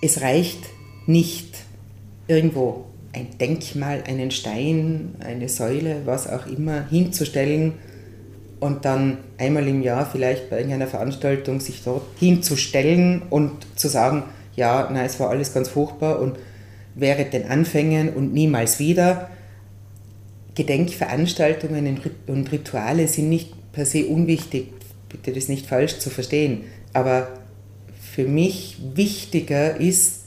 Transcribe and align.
Es 0.00 0.20
reicht 0.20 0.60
nicht 1.06 1.56
irgendwo 2.28 2.84
ein 3.12 3.38
Denkmal, 3.38 4.04
einen 4.06 4.30
Stein, 4.30 5.14
eine 5.20 5.48
Säule, 5.48 6.02
was 6.04 6.28
auch 6.28 6.46
immer 6.46 6.86
hinzustellen 6.88 7.74
und 8.60 8.84
dann 8.84 9.18
einmal 9.38 9.66
im 9.66 9.82
Jahr 9.82 10.06
vielleicht 10.06 10.50
bei 10.50 10.56
irgendeiner 10.56 10.86
Veranstaltung 10.86 11.60
sich 11.60 11.82
dort 11.84 12.02
hinzustellen 12.18 13.22
und 13.30 13.52
zu 13.76 13.88
sagen, 13.88 14.24
ja, 14.56 14.88
na, 14.92 15.04
es 15.04 15.18
war 15.20 15.30
alles 15.30 15.54
ganz 15.54 15.68
furchtbar 15.68 16.20
und 16.20 16.36
wäre 16.94 17.24
den 17.24 17.48
Anfängen 17.48 18.10
und 18.10 18.32
niemals 18.32 18.78
wieder. 18.78 19.30
Gedenkveranstaltungen 20.54 22.00
und 22.26 22.52
Rituale 22.52 23.06
sind 23.06 23.28
nicht 23.28 23.72
per 23.72 23.86
se 23.86 24.06
unwichtig, 24.06 24.72
bitte 25.08 25.32
das 25.32 25.48
nicht 25.48 25.66
falsch 25.66 25.98
zu 25.98 26.10
verstehen, 26.10 26.62
aber 26.92 27.28
für 28.18 28.26
mich 28.26 28.78
wichtiger 28.96 29.76
ist, 29.76 30.24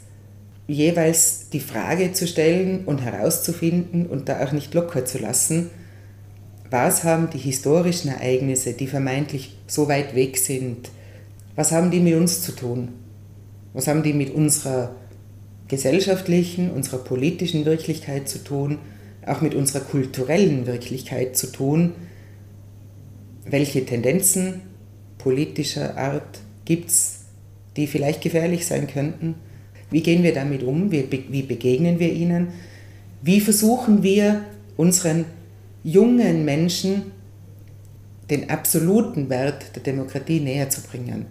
jeweils 0.66 1.50
die 1.50 1.60
Frage 1.60 2.14
zu 2.14 2.26
stellen 2.26 2.86
und 2.86 3.02
herauszufinden 3.02 4.06
und 4.06 4.30
da 4.30 4.46
auch 4.46 4.54
nicht 4.54 4.74
locker 4.74 5.04
zu 5.04 5.18
lassen, 5.18 5.70
was 6.70 7.04
haben 7.04 7.30
die 7.32 7.38
historischen 7.38 8.08
Ereignisse, 8.08 8.72
die 8.72 8.88
vermeintlich 8.88 9.58
so 9.68 9.90
weit 9.90 10.16
weg 10.16 10.38
sind, 10.38 10.90
was 11.58 11.74
haben 11.74 11.92
die 11.92 12.00
mit 12.00 12.16
uns 12.16 12.42
zu 12.42 12.54
tun? 12.54 12.94
Was 13.74 13.88
haben 13.88 14.04
die 14.04 14.14
mit 14.14 14.34
unserer 14.34 14.96
gesellschaftlichen, 15.68 16.72
unserer 16.72 17.00
politischen 17.00 17.66
Wirklichkeit 17.66 18.30
zu 18.30 18.42
tun, 18.42 18.78
auch 19.26 19.42
mit 19.42 19.54
unserer 19.54 19.82
kulturellen 19.82 20.66
Wirklichkeit 20.66 21.36
zu 21.36 21.48
tun? 21.48 21.92
Welche 23.44 23.86
Tendenzen 23.86 24.62
politischer 25.18 25.98
Art 25.98 26.40
gibt 26.64 26.90
es, 26.90 27.21
die 27.78 27.88
vielleicht 27.88 28.22
gefährlich 28.22 28.66
sein 28.66 28.88
könnten? 28.88 29.36
Wie 29.90 30.02
gehen 30.02 30.24
wir 30.24 30.34
damit 30.34 30.64
um? 30.64 30.92
Wie, 30.92 31.06
wie 31.30 31.44
begegnen 31.44 32.00
wir 32.00 32.12
ihnen? 32.12 32.50
Wie 33.22 33.42
versuchen 33.42 34.04
wir 34.04 34.44
unseren 34.78 35.26
jungen 35.84 36.46
Menschen 36.46 37.12
den 38.30 38.50
absoluten 38.50 39.30
Wert 39.30 39.76
der 39.76 39.84
Demokratie 39.84 40.40
näher 40.40 40.70
zu 40.70 40.82
bringen? 40.82 41.26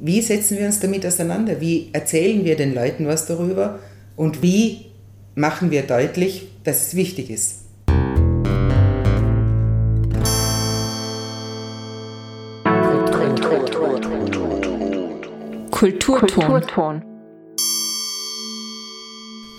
Wie 0.00 0.20
setzen 0.20 0.58
wir 0.58 0.66
uns 0.66 0.80
damit 0.80 1.06
auseinander? 1.06 1.60
Wie 1.60 1.88
erzählen 1.92 2.44
wir 2.44 2.56
den 2.56 2.74
Leuten 2.74 3.06
was 3.06 3.26
darüber? 3.26 3.78
Und 4.16 4.42
wie 4.42 4.86
machen 5.34 5.70
wir 5.70 5.82
deutlich, 5.82 6.48
dass 6.64 6.88
es 6.88 6.94
wichtig 6.94 7.30
ist? 7.30 7.67
Kulturton. 15.78 16.28
Kulturton. 16.28 17.02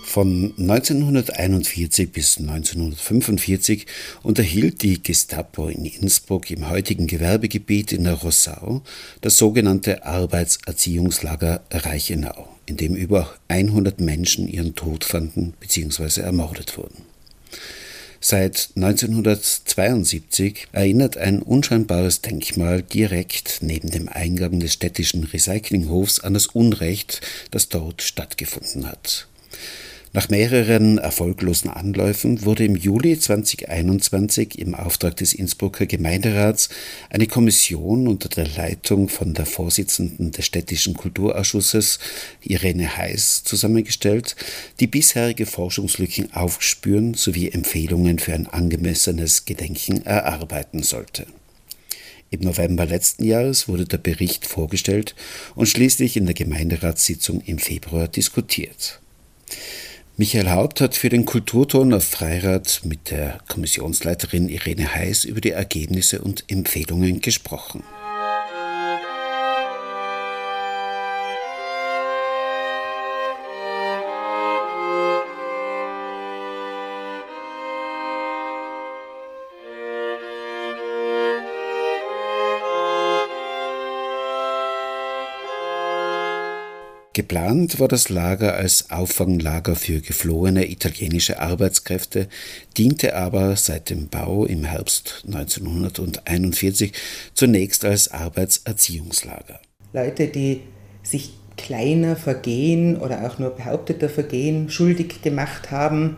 Von 0.03 0.53
1941 0.57 2.11
bis 2.11 2.37
1945 2.39 3.85
unterhielt 4.21 4.83
die 4.83 5.01
Gestapo 5.01 5.69
in 5.69 5.85
Innsbruck 5.85 6.51
im 6.51 6.69
heutigen 6.69 7.07
Gewerbegebiet 7.07 7.93
in 7.93 8.03
der 8.03 8.15
Rossau 8.15 8.81
das 9.21 9.37
sogenannte 9.37 10.05
Arbeitserziehungslager 10.05 11.61
Reichenau, 11.71 12.49
in 12.65 12.75
dem 12.75 12.95
über 12.95 13.33
100 13.47 14.01
Menschen 14.01 14.49
ihren 14.49 14.75
Tod 14.75 15.05
fanden 15.05 15.53
bzw. 15.61 16.19
ermordet 16.19 16.77
wurden. 16.77 17.05
Seit 18.21 18.71
1972 18.75 20.67
erinnert 20.73 21.15
ein 21.15 21.41
unscheinbares 21.41 22.19
Denkmal 22.21 22.81
direkt 22.81 23.59
neben 23.61 23.89
dem 23.91 24.09
Eingang 24.09 24.59
des 24.59 24.73
städtischen 24.73 25.23
Recyclinghofs 25.23 26.19
an 26.19 26.33
das 26.33 26.47
Unrecht, 26.47 27.21
das 27.51 27.69
dort 27.69 28.01
stattgefunden 28.01 28.87
hat. 28.87 29.28
Nach 30.11 30.27
mehreren 30.27 30.97
erfolglosen 30.97 31.69
Anläufen 31.69 32.43
wurde 32.43 32.65
im 32.65 32.75
Juli 32.75 33.19
2021 33.19 34.57
im 34.57 34.73
Auftrag 34.73 35.15
des 35.17 35.33
Innsbrucker 35.33 35.85
Gemeinderats 35.85 36.69
eine 37.11 37.27
Kommission 37.27 38.07
unter 38.07 38.27
der 38.27 38.47
Leitung 38.47 39.07
von 39.07 39.35
der 39.35 39.45
Vorsitzenden 39.45 40.31
des 40.31 40.47
städtischen 40.47 40.95
Kulturausschusses 40.95 41.99
Irene 42.41 42.97
Heiß 42.97 43.43
zusammengestellt, 43.43 44.35
die 44.79 44.87
bisherige 44.87 45.45
Forschungslücken 45.45 46.33
aufspüren 46.33 47.13
sowie 47.13 47.49
Empfehlungen 47.49 48.17
für 48.17 48.33
ein 48.33 48.47
angemessenes 48.47 49.45
Gedenken 49.45 50.03
erarbeiten 50.07 50.81
sollte. 50.81 51.27
Im 52.31 52.39
November 52.39 52.87
letzten 52.87 53.25
Jahres 53.25 53.67
wurde 53.67 53.85
der 53.85 53.99
Bericht 53.99 54.47
vorgestellt 54.47 55.13
und 55.53 55.67
schließlich 55.67 56.17
in 56.17 56.25
der 56.25 56.33
Gemeinderatssitzung 56.33 57.41
im 57.41 57.59
Februar 57.59 58.07
diskutiert. 58.07 58.99
Michael 60.19 60.49
Haupt 60.49 60.81
hat 60.81 60.97
für 60.97 61.07
den 61.07 61.23
Kulturton 61.23 61.93
auf 61.93 62.03
Freirat 62.03 62.81
mit 62.83 63.09
der 63.09 63.39
Kommissionsleiterin 63.47 64.49
Irene 64.49 64.93
Heiß 64.93 65.23
über 65.23 65.39
die 65.39 65.51
Ergebnisse 65.51 66.19
und 66.21 66.43
Empfehlungen 66.49 67.21
gesprochen. 67.21 67.83
Geplant 87.19 87.81
war 87.81 87.89
das 87.89 88.07
Lager 88.07 88.53
als 88.53 88.91
Auffanglager 88.91 89.75
für 89.75 89.99
geflohene 89.99 90.71
italienische 90.71 91.41
Arbeitskräfte, 91.41 92.29
diente 92.77 93.13
aber 93.13 93.57
seit 93.57 93.89
dem 93.89 94.07
Bau 94.07 94.45
im 94.45 94.63
Herbst 94.63 95.25
1941 95.27 96.93
zunächst 97.33 97.83
als 97.83 98.09
Arbeitserziehungslager. 98.09 99.59
Leute, 99.91 100.27
die 100.27 100.61
sich 101.03 101.33
kleiner 101.57 102.15
Vergehen 102.15 102.95
oder 102.95 103.27
auch 103.27 103.37
nur 103.37 103.49
behaupteter 103.49 104.07
Vergehen 104.07 104.69
schuldig 104.69 105.21
gemacht 105.21 105.71
haben, 105.71 106.15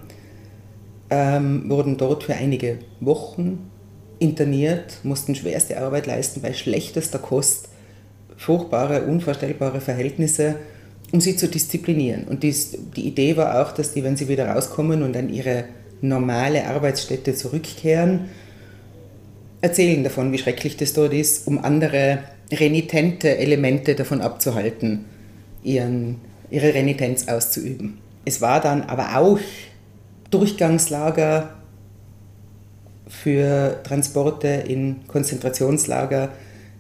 ähm, 1.10 1.68
wurden 1.68 1.98
dort 1.98 2.26
für 2.26 2.36
einige 2.36 2.78
Wochen 3.00 3.72
interniert, 4.20 5.00
mussten 5.02 5.34
schwerste 5.34 5.82
Arbeit 5.82 6.06
leisten 6.06 6.42
bei 6.42 6.54
schlechtester 6.54 7.18
Kost, 7.18 7.70
furchtbare, 8.38 9.08
unvorstellbare 9.08 9.82
Verhältnisse 9.82 10.58
um 11.12 11.20
sie 11.22 11.36
zu 11.36 11.48
disziplinieren. 11.48 12.24
Und 12.26 12.44
dies, 12.44 12.78
die 12.96 13.08
Idee 13.08 13.38
war 13.38 13.62
auch, 13.62 13.72
dass 13.72 13.94
die, 13.94 14.04
wenn 14.04 14.18
sie 14.18 14.28
wieder 14.28 14.48
rauskommen 14.48 15.04
und 15.04 15.16
an 15.18 15.30
ihre 15.30 15.66
normale 16.02 16.66
Arbeitsstätte 16.68 17.36
zurückkehren, 17.36 18.30
erzählen 19.62 20.04
davon, 20.04 20.32
wie 20.32 20.38
schrecklich 20.38 20.78
das 20.78 20.94
dort 20.94 21.14
ist, 21.14 21.48
um 21.48 21.64
andere 21.64 22.20
renitente 22.52 23.38
Elemente 23.38 23.96
davon 23.96 24.22
abzuhalten, 24.22 25.06
ihren, 25.64 26.20
ihre 26.50 26.74
Renitenz 26.74 27.28
auszuüben. 27.28 28.00
Es 28.26 28.42
war 28.42 28.62
dann 28.62 28.84
aber 28.84 29.18
auch 29.18 29.40
Durchgangslager 30.32 31.56
für 33.08 33.82
Transporte 33.84 34.48
in 34.48 35.08
Konzentrationslager. 35.08 36.30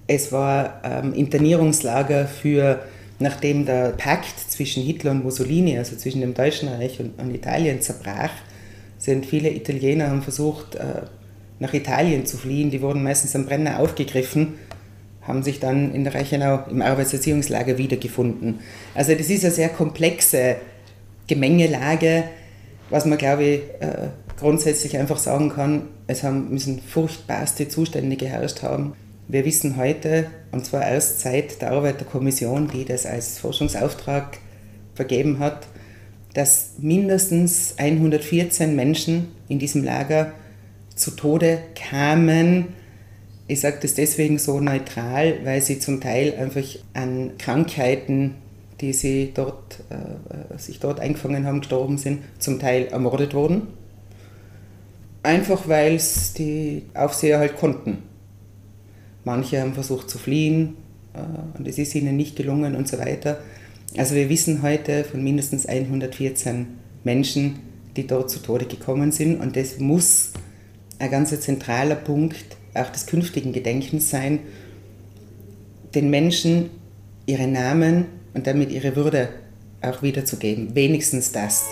Es 0.07 0.31
war 0.31 0.81
ähm, 0.83 1.13
Internierungslager 1.13 2.25
für 2.25 2.79
nachdem 3.21 3.65
der 3.65 3.91
Pakt 3.91 4.39
zwischen 4.39 4.83
Hitler 4.83 5.11
und 5.11 5.23
Mussolini, 5.23 5.77
also 5.77 5.95
zwischen 5.95 6.21
dem 6.21 6.33
Deutschen 6.33 6.67
Reich 6.69 6.99
und, 6.99 7.19
und 7.19 7.33
Italien, 7.33 7.81
zerbrach, 7.81 8.31
sind 8.97 9.25
viele 9.25 9.49
Italiener 9.49 10.09
haben 10.09 10.21
versucht, 10.21 10.75
äh, 10.75 11.01
nach 11.59 11.73
Italien 11.73 12.25
zu 12.25 12.37
fliehen. 12.37 12.69
Die 12.69 12.81
wurden 12.81 13.03
meistens 13.03 13.35
am 13.35 13.45
Brenner 13.45 13.79
aufgegriffen, 13.79 14.55
haben 15.21 15.43
sich 15.43 15.59
dann 15.59 15.93
in 15.93 16.03
der 16.03 16.13
Reichenau 16.13 16.65
im 16.69 16.81
Arbeitserziehungslager 16.81 17.77
wiedergefunden. 17.77 18.59
Also 18.93 19.13
das 19.13 19.29
ist 19.29 19.43
eine 19.43 19.53
sehr 19.53 19.69
komplexe 19.69 20.57
Gemengelage, 21.27 22.25
was 22.89 23.05
man, 23.05 23.17
glaube 23.17 23.43
ich, 23.43 23.61
äh, 23.79 24.09
grundsätzlich 24.37 24.97
einfach 24.97 25.17
sagen 25.17 25.49
kann, 25.49 25.83
es 26.07 26.23
haben, 26.23 26.49
müssen 26.51 26.81
furchtbarste 26.81 27.67
Zustände 27.67 28.17
geherrscht 28.17 28.63
haben. 28.63 28.93
Wir 29.31 29.45
wissen 29.45 29.77
heute, 29.77 30.25
und 30.51 30.65
zwar 30.65 30.85
erst 30.85 31.21
seit 31.21 31.61
der 31.61 31.71
Arbeit 31.71 32.01
der 32.01 32.07
Kommission, 32.07 32.67
die 32.67 32.83
das 32.83 33.05
als 33.05 33.39
Forschungsauftrag 33.39 34.39
vergeben 34.93 35.39
hat, 35.39 35.67
dass 36.33 36.71
mindestens 36.79 37.75
114 37.77 38.75
Menschen 38.75 39.29
in 39.47 39.57
diesem 39.57 39.85
Lager 39.85 40.33
zu 40.95 41.11
Tode 41.11 41.59
kamen. 41.75 42.73
Ich 43.47 43.61
sage 43.61 43.77
das 43.81 43.93
deswegen 43.93 44.37
so 44.37 44.59
neutral, 44.59 45.35
weil 45.45 45.61
sie 45.61 45.79
zum 45.79 46.01
Teil 46.01 46.35
einfach 46.35 46.65
an 46.93 47.37
Krankheiten, 47.37 48.35
die 48.81 48.91
sie 48.91 49.31
dort, 49.33 49.81
äh, 49.91 50.57
sich 50.57 50.81
dort 50.81 50.99
eingefangen 50.99 51.45
haben, 51.45 51.61
gestorben 51.61 51.97
sind, 51.97 52.19
zum 52.37 52.59
Teil 52.59 52.87
ermordet 52.87 53.33
wurden. 53.33 53.67
Einfach 55.23 55.69
weil 55.69 55.95
es 55.95 56.33
die 56.33 56.83
Aufseher 56.93 57.39
halt 57.39 57.55
konnten. 57.55 58.10
Manche 59.23 59.61
haben 59.61 59.73
versucht 59.73 60.09
zu 60.09 60.17
fliehen 60.17 60.75
äh, 61.13 61.57
und 61.57 61.67
es 61.67 61.77
ist 61.77 61.95
ihnen 61.95 62.17
nicht 62.17 62.35
gelungen 62.35 62.75
und 62.75 62.87
so 62.87 62.97
weiter. 62.97 63.39
Also 63.97 64.15
wir 64.15 64.29
wissen 64.29 64.61
heute 64.61 65.03
von 65.03 65.23
mindestens 65.23 65.65
114 65.65 66.67
Menschen, 67.03 67.59
die 67.97 68.07
dort 68.07 68.29
zu 68.29 68.39
Tode 68.39 68.65
gekommen 68.65 69.11
sind 69.11 69.39
und 69.39 69.55
das 69.55 69.79
muss 69.79 70.31
ein 70.99 71.11
ganz 71.11 71.37
zentraler 71.39 71.95
Punkt 71.95 72.57
auch 72.73 72.89
des 72.89 73.05
künftigen 73.05 73.51
Gedenkens 73.51 74.09
sein, 74.09 74.39
den 75.93 76.09
Menschen 76.09 76.69
ihre 77.25 77.47
Namen 77.47 78.05
und 78.33 78.47
damit 78.47 78.71
ihre 78.71 78.95
Würde 78.95 79.29
auch 79.81 80.01
wiederzugeben. 80.03 80.73
Wenigstens 80.73 81.31
das. 81.31 81.65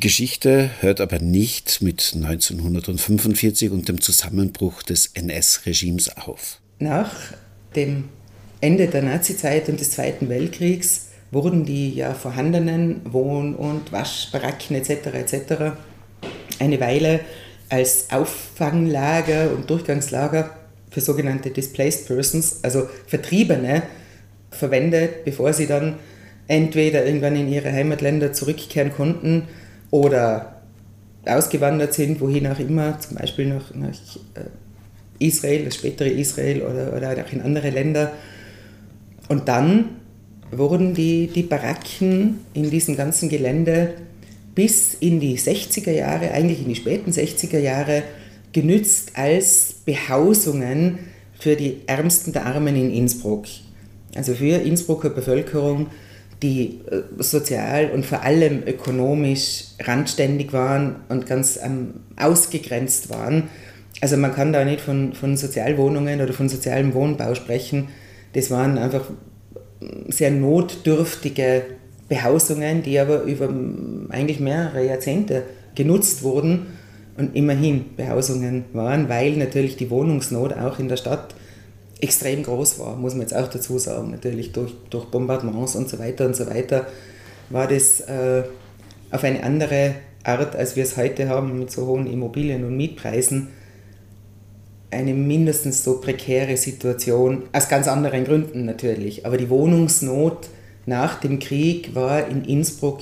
Die 0.00 0.06
Geschichte 0.06 0.70
hört 0.80 0.98
aber 0.98 1.18
nicht 1.18 1.82
mit 1.82 2.14
1945 2.16 3.70
und 3.70 3.86
dem 3.86 4.00
Zusammenbruch 4.00 4.82
des 4.82 5.08
NS-Regimes 5.12 6.16
auf. 6.16 6.58
Nach 6.78 7.12
dem 7.76 8.08
Ende 8.62 8.86
der 8.86 9.02
Nazizeit 9.02 9.68
und 9.68 9.78
des 9.78 9.90
Zweiten 9.90 10.30
Weltkriegs 10.30 11.08
wurden 11.30 11.66
die 11.66 11.92
ja 11.92 12.14
vorhandenen 12.14 13.02
Wohn- 13.12 13.54
und 13.54 13.92
Waschbaracken 13.92 14.74
etc. 14.76 15.08
etc. 15.12 15.74
eine 16.58 16.80
Weile 16.80 17.20
als 17.68 18.10
Auffanglager 18.10 19.50
und 19.50 19.68
Durchgangslager 19.68 20.56
für 20.90 21.02
sogenannte 21.02 21.50
Displaced 21.50 22.06
Persons, 22.06 22.60
also 22.62 22.88
Vertriebene, 23.06 23.82
verwendet, 24.50 25.26
bevor 25.26 25.52
sie 25.52 25.66
dann 25.66 25.96
entweder 26.48 27.04
irgendwann 27.04 27.36
in 27.36 27.52
ihre 27.52 27.70
Heimatländer 27.70 28.32
zurückkehren 28.32 28.94
konnten 28.94 29.46
oder 29.90 30.60
ausgewandert 31.26 31.94
sind, 31.94 32.20
wohin 32.20 32.46
auch 32.46 32.58
immer, 32.58 32.98
zum 32.98 33.16
Beispiel 33.16 33.46
nach, 33.46 33.74
nach 33.74 33.88
äh, 34.34 34.44
Israel, 35.18 35.64
das 35.64 35.74
spätere 35.74 36.08
Israel 36.08 36.62
oder, 36.62 36.96
oder 36.96 37.24
auch 37.24 37.32
in 37.32 37.42
andere 37.42 37.70
Länder. 37.70 38.12
Und 39.28 39.48
dann 39.48 39.90
wurden 40.50 40.94
die, 40.94 41.28
die 41.28 41.42
Baracken 41.42 42.40
in 42.54 42.70
diesem 42.70 42.96
ganzen 42.96 43.28
Gelände 43.28 43.94
bis 44.54 44.94
in 44.94 45.20
die 45.20 45.38
60er 45.38 45.92
Jahre, 45.92 46.32
eigentlich 46.32 46.60
in 46.60 46.68
die 46.68 46.74
späten 46.74 47.12
60er 47.12 47.58
Jahre, 47.58 48.02
genützt 48.52 49.12
als 49.14 49.74
Behausungen 49.84 50.98
für 51.38 51.54
die 51.54 51.82
Ärmsten 51.86 52.32
der 52.32 52.46
Armen 52.46 52.74
in 52.74 52.90
Innsbruck. 52.92 53.46
Also 54.14 54.34
für 54.34 54.56
Innsbrucker 54.56 55.10
Bevölkerung 55.10 55.86
die 56.42 56.80
äh, 56.90 57.02
sozial 57.18 57.90
und 57.90 58.06
vor 58.06 58.22
allem 58.22 58.62
ökonomisch 58.66 59.64
randständig 59.80 60.52
waren 60.52 60.96
und 61.08 61.26
ganz 61.26 61.58
ähm, 61.62 61.94
ausgegrenzt 62.16 63.10
waren. 63.10 63.44
Also 64.00 64.16
man 64.16 64.34
kann 64.34 64.52
da 64.52 64.64
nicht 64.64 64.80
von, 64.80 65.12
von 65.12 65.36
Sozialwohnungen 65.36 66.20
oder 66.20 66.32
von 66.32 66.48
sozialem 66.48 66.94
Wohnbau 66.94 67.34
sprechen. 67.34 67.88
Das 68.32 68.50
waren 68.50 68.78
einfach 68.78 69.04
sehr 70.08 70.30
notdürftige 70.30 71.62
Behausungen, 72.08 72.82
die 72.82 72.98
aber 72.98 73.22
über 73.22 73.48
eigentlich 74.08 74.40
mehrere 74.40 74.84
Jahrzehnte 74.84 75.44
genutzt 75.74 76.22
wurden 76.22 76.66
und 77.16 77.36
immerhin 77.36 77.96
Behausungen 77.96 78.64
waren, 78.72 79.08
weil 79.08 79.36
natürlich 79.36 79.76
die 79.76 79.90
Wohnungsnot 79.90 80.54
auch 80.54 80.78
in 80.78 80.88
der 80.88 80.96
Stadt 80.96 81.34
extrem 82.00 82.42
groß 82.42 82.78
war, 82.78 82.96
muss 82.96 83.14
man 83.14 83.22
jetzt 83.22 83.34
auch 83.36 83.48
dazu 83.48 83.78
sagen. 83.78 84.10
Natürlich 84.10 84.52
durch, 84.52 84.72
durch 84.90 85.06
Bombardements 85.06 85.76
und 85.76 85.88
so 85.88 85.98
weiter 85.98 86.26
und 86.26 86.36
so 86.36 86.46
weiter 86.46 86.86
war 87.50 87.66
das 87.66 88.00
äh, 88.00 88.44
auf 89.10 89.24
eine 89.24 89.42
andere 89.42 89.94
Art, 90.22 90.56
als 90.56 90.76
wir 90.76 90.84
es 90.84 90.96
heute 90.96 91.28
haben, 91.28 91.58
mit 91.58 91.70
so 91.70 91.86
hohen 91.86 92.06
Immobilien- 92.06 92.64
und 92.64 92.76
Mietpreisen, 92.76 93.48
eine 94.90 95.14
mindestens 95.14 95.84
so 95.84 96.00
prekäre 96.00 96.56
Situation, 96.56 97.44
aus 97.52 97.68
ganz 97.68 97.86
anderen 97.88 98.24
Gründen 98.24 98.64
natürlich. 98.64 99.24
Aber 99.24 99.36
die 99.36 99.48
Wohnungsnot 99.48 100.48
nach 100.86 101.20
dem 101.20 101.38
Krieg 101.38 101.94
war 101.94 102.26
in 102.26 102.44
Innsbruck 102.44 103.00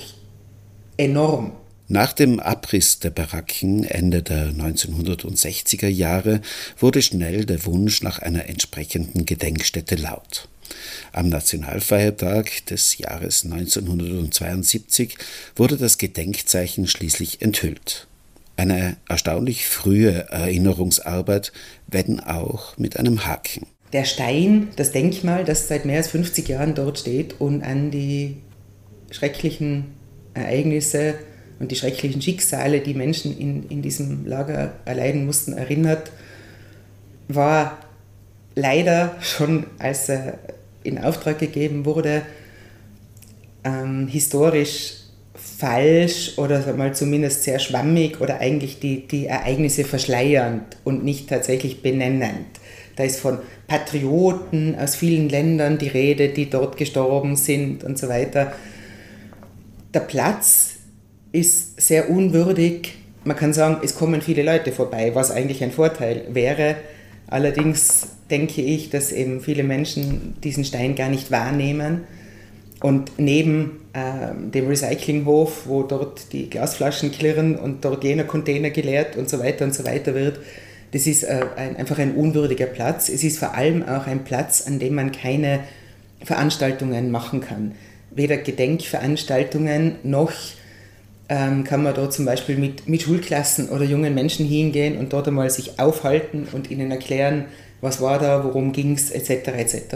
enorm. 0.97 1.53
Nach 1.91 2.13
dem 2.13 2.39
Abriss 2.39 2.99
der 2.99 3.09
Baracken 3.09 3.83
Ende 3.83 4.21
der 4.21 4.51
1960er 4.51 5.87
Jahre 5.87 6.39
wurde 6.77 7.01
schnell 7.01 7.45
der 7.45 7.65
Wunsch 7.65 8.03
nach 8.03 8.19
einer 8.19 8.47
entsprechenden 8.47 9.25
Gedenkstätte 9.25 9.95
laut. 9.95 10.47
Am 11.13 11.29
Nationalfeiertag 11.29 12.63
des 12.67 12.99
Jahres 12.99 13.43
1972 13.43 15.17
wurde 15.55 15.77
das 15.77 15.97
Gedenkzeichen 15.97 16.85
schließlich 16.85 17.41
enthüllt. 17.41 18.05
Eine 18.55 18.97
erstaunlich 19.07 19.67
frühe 19.67 20.29
Erinnerungsarbeit, 20.29 21.51
wenn 21.87 22.19
auch 22.19 22.77
mit 22.77 22.97
einem 22.97 23.25
Haken. 23.25 23.65
Der 23.93 24.05
Stein, 24.05 24.67
das 24.75 24.91
Denkmal, 24.91 25.43
das 25.43 25.67
seit 25.67 25.85
mehr 25.85 25.97
als 25.97 26.09
50 26.09 26.49
Jahren 26.49 26.75
dort 26.75 26.99
steht 26.99 27.41
und 27.41 27.63
an 27.63 27.89
die 27.89 28.37
schrecklichen 29.09 29.85
Ereignisse 30.35 31.15
und 31.59 31.71
die 31.71 31.75
schrecklichen 31.75 32.21
Schicksale, 32.21 32.79
die 32.79 32.93
Menschen 32.93 33.37
in, 33.37 33.67
in 33.69 33.81
diesem 33.81 34.25
Lager 34.25 34.73
erleiden 34.85 35.25
mussten, 35.25 35.53
erinnert, 35.53 36.11
war 37.27 37.77
leider 38.55 39.15
schon, 39.21 39.65
als 39.77 40.09
er 40.09 40.39
in 40.83 40.97
Auftrag 40.97 41.39
gegeben 41.39 41.85
wurde, 41.85 42.23
ähm, 43.63 44.07
historisch 44.07 44.95
falsch 45.33 46.37
oder 46.37 46.73
mal 46.73 46.95
zumindest 46.95 47.43
sehr 47.43 47.59
schwammig 47.59 48.21
oder 48.21 48.39
eigentlich 48.39 48.79
die, 48.79 49.07
die 49.07 49.27
Ereignisse 49.27 49.83
verschleiernd 49.83 50.77
und 50.83 51.03
nicht 51.03 51.29
tatsächlich 51.29 51.81
benennend. 51.81 52.47
Da 52.95 53.03
ist 53.03 53.19
von 53.19 53.39
Patrioten 53.67 54.77
aus 54.77 54.95
vielen 54.95 55.29
Ländern 55.29 55.77
die 55.77 55.87
Rede, 55.87 56.29
die 56.29 56.49
dort 56.49 56.75
gestorben 56.77 57.35
sind 57.35 57.83
und 57.83 57.97
so 57.97 58.09
weiter. 58.09 58.53
Der 59.93 60.01
Platz 60.01 60.78
ist 61.31 61.79
sehr 61.81 62.09
unwürdig. 62.09 62.95
Man 63.23 63.37
kann 63.37 63.53
sagen, 63.53 63.77
es 63.83 63.95
kommen 63.95 64.21
viele 64.21 64.43
Leute 64.43 64.71
vorbei, 64.71 65.11
was 65.13 65.31
eigentlich 65.31 65.63
ein 65.63 65.71
Vorteil 65.71 66.23
wäre. 66.31 66.77
Allerdings 67.27 68.07
denke 68.31 68.61
ich, 68.61 68.89
dass 68.89 69.11
eben 69.11 69.41
viele 69.41 69.63
Menschen 69.63 70.35
diesen 70.43 70.65
Stein 70.65 70.95
gar 70.95 71.09
nicht 71.09 71.31
wahrnehmen. 71.31 72.01
Und 72.81 73.11
neben 73.17 73.81
äh, 73.93 74.33
dem 74.51 74.67
Recyclinghof, 74.67 75.67
wo 75.67 75.83
dort 75.83 76.31
die 76.31 76.49
Glasflaschen 76.49 77.11
klirren 77.11 77.57
und 77.57 77.83
dort 77.83 78.03
jener 78.03 78.23
Container 78.23 78.69
geleert 78.69 79.17
und 79.17 79.29
so 79.29 79.39
weiter 79.39 79.65
und 79.65 79.75
so 79.75 79.83
weiter 79.83 80.15
wird, 80.15 80.39
das 80.91 81.05
ist 81.05 81.23
äh, 81.23 81.45
ein, 81.55 81.75
einfach 81.75 81.99
ein 81.99 82.15
unwürdiger 82.15 82.65
Platz. 82.65 83.09
Es 83.09 83.23
ist 83.23 83.37
vor 83.37 83.53
allem 83.53 83.87
auch 83.87 84.07
ein 84.07 84.23
Platz, 84.23 84.65
an 84.65 84.79
dem 84.79 84.95
man 84.95 85.11
keine 85.11 85.59
Veranstaltungen 86.23 87.11
machen 87.11 87.41
kann. 87.41 87.73
Weder 88.11 88.37
Gedenkveranstaltungen 88.37 89.95
noch 90.03 90.31
ähm, 91.29 91.63
kann 91.63 91.83
man 91.83 91.93
dort 91.93 92.11
zum 92.11 92.25
Beispiel 92.25 92.57
mit, 92.57 92.89
mit 92.89 93.03
Schulklassen 93.03 93.69
oder 93.69 93.85
jungen 93.85 94.15
Menschen 94.15 94.45
hingehen 94.47 94.97
und 94.97 95.13
dort 95.13 95.27
einmal 95.27 95.49
sich 95.49 95.79
aufhalten 95.79 96.47
und 96.51 96.71
ihnen 96.71 96.89
erklären, 96.91 97.45
was 97.81 98.01
war 98.01 98.19
da, 98.19 98.43
worum 98.43 98.71
ging 98.73 98.93
es, 98.93 99.11
etc. 99.11 99.49
etc. 99.49 99.95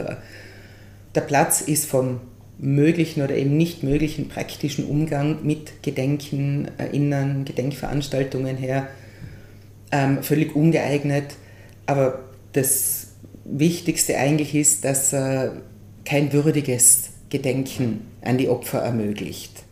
Der 1.15 1.21
Platz 1.21 1.61
ist 1.61 1.85
vom 1.85 2.21
möglichen 2.59 3.23
oder 3.23 3.35
eben 3.35 3.57
nicht 3.57 3.83
möglichen 3.83 4.29
praktischen 4.29 4.85
Umgang 4.85 5.43
mit 5.43 5.83
Gedenken, 5.83 6.69
Erinnern, 6.77 7.45
Gedenkveranstaltungen 7.45 8.55
her 8.55 8.87
ähm, 9.91 10.23
völlig 10.23 10.55
ungeeignet. 10.55 11.35
Aber 11.87 12.19
das 12.53 13.07
Wichtigste 13.43 14.17
eigentlich 14.17 14.55
ist, 14.55 14.85
dass 14.85 15.13
er 15.13 15.57
kein 16.05 16.31
würdiges 16.31 17.09
Gedenken 17.29 18.01
an 18.21 18.37
die 18.37 18.49
Opfer 18.49 18.79
ermöglicht. 18.79 19.63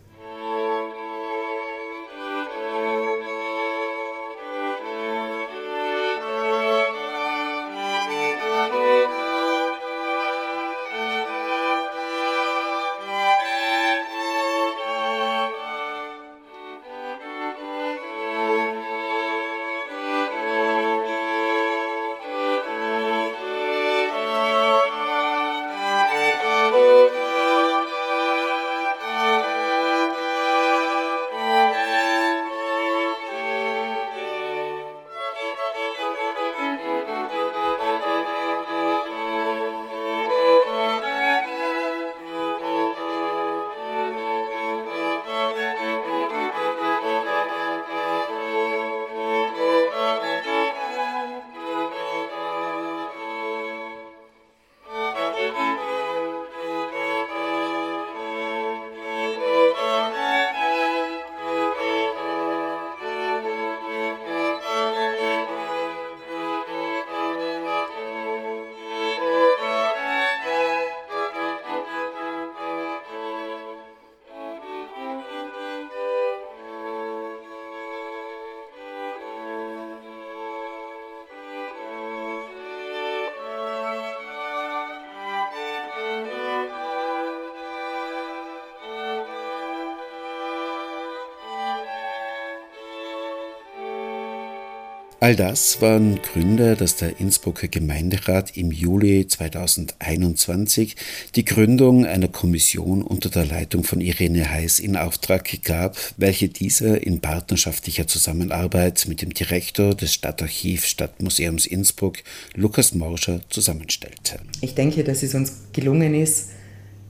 All 95.23 95.35
das 95.35 95.83
waren 95.83 96.19
Gründe, 96.23 96.75
dass 96.75 96.95
der 96.95 97.19
Innsbrucker 97.19 97.67
Gemeinderat 97.67 98.57
im 98.57 98.71
Juli 98.71 99.27
2021 99.27 100.95
die 101.35 101.45
Gründung 101.45 102.07
einer 102.07 102.27
Kommission 102.27 103.03
unter 103.03 103.29
der 103.29 103.45
Leitung 103.45 103.83
von 103.83 104.01
Irene 104.01 104.49
Heiß 104.49 104.79
in 104.79 104.97
Auftrag 104.97 105.61
gab, 105.63 105.95
welche 106.17 106.49
diese 106.49 106.97
in 106.97 107.21
partnerschaftlicher 107.21 108.07
Zusammenarbeit 108.07 109.05
mit 109.07 109.21
dem 109.21 109.31
Direktor 109.31 109.93
des 109.93 110.11
Stadtarchiv 110.15 110.87
Stadtmuseums 110.87 111.67
Innsbruck, 111.67 112.17
Lukas 112.55 112.95
Morscher, 112.95 113.41
zusammenstellte. 113.49 114.39
Ich 114.61 114.73
denke, 114.73 115.03
dass 115.03 115.21
es 115.21 115.35
uns 115.35 115.53
gelungen 115.71 116.15
ist, 116.15 116.49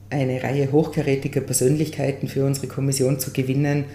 eine 0.09 0.43
Reihe 0.43 0.69
hochkarätiger 0.73 1.39
Persönlichkeiten 1.39 2.27
für 2.27 2.45
unsere 2.45 2.67
Kommission 2.67 3.21
zu 3.21 3.31
gewinnen, 3.31 3.85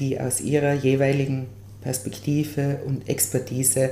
die 0.00 0.18
aus 0.18 0.40
ihrer 0.40 0.74
jeweiligen 0.74 1.46
Perspektive 1.80 2.80
und 2.86 3.08
Expertise 3.08 3.90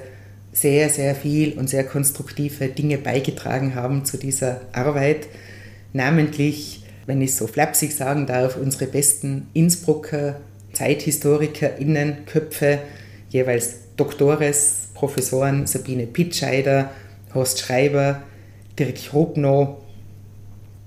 sehr, 0.52 0.88
sehr 0.88 1.14
viel 1.14 1.58
und 1.58 1.68
sehr 1.68 1.84
konstruktive 1.84 2.68
Dinge 2.68 2.98
beigetragen 2.98 3.74
haben 3.74 4.04
zu 4.04 4.16
dieser 4.16 4.62
Arbeit. 4.72 5.28
Namentlich, 5.92 6.82
wenn 7.06 7.22
ich 7.22 7.34
so 7.34 7.46
flapsig 7.46 7.94
sagen 7.94 8.26
darf, 8.26 8.56
unsere 8.56 8.86
besten 8.86 9.48
Innsbrucker 9.52 10.40
ZeithistorikerInnen, 10.72 12.26
Köpfe, 12.26 12.80
jeweils 13.30 13.76
Doktores, 13.96 14.88
Professoren 14.94 15.66
Sabine 15.66 16.06
Pitscheider, 16.06 16.90
Horst 17.34 17.60
Schreiber, 17.60 18.22
Dirk 18.78 19.12
Rubnow, 19.12 19.82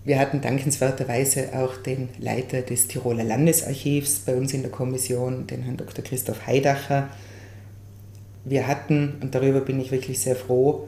wir 0.03 0.17
hatten 0.17 0.41
dankenswerterweise 0.41 1.49
auch 1.53 1.77
den 1.77 2.09
Leiter 2.17 2.61
des 2.61 2.87
Tiroler 2.87 3.23
Landesarchivs 3.23 4.21
bei 4.25 4.35
uns 4.35 4.53
in 4.53 4.63
der 4.63 4.71
Kommission, 4.71 5.45
den 5.45 5.61
Herrn 5.61 5.77
Dr. 5.77 6.03
Christoph 6.03 6.47
Heidacher. 6.47 7.09
Wir 8.43 8.67
hatten, 8.67 9.17
und 9.21 9.35
darüber 9.35 9.61
bin 9.61 9.79
ich 9.79 9.91
wirklich 9.91 10.19
sehr 10.19 10.35
froh, 10.35 10.87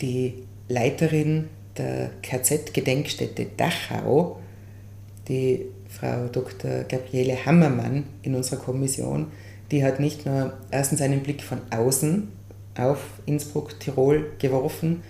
die 0.00 0.42
Leiterin 0.68 1.48
der 1.78 2.10
KZ-Gedenkstätte 2.22 3.46
Dachau, 3.56 4.40
die 5.28 5.66
Frau 5.88 6.26
Dr. 6.26 6.82
Gabriele 6.82 7.46
Hammermann 7.46 8.04
in 8.22 8.34
unserer 8.34 8.58
Kommission, 8.58 9.28
die 9.70 9.84
hat 9.84 10.00
nicht 10.00 10.26
nur 10.26 10.52
erstens 10.72 11.00
einen 11.00 11.22
Blick 11.22 11.42
von 11.42 11.60
außen 11.70 12.28
auf 12.76 13.04
Innsbruck, 13.24 13.78
Tirol 13.78 14.32
geworfen 14.38 15.02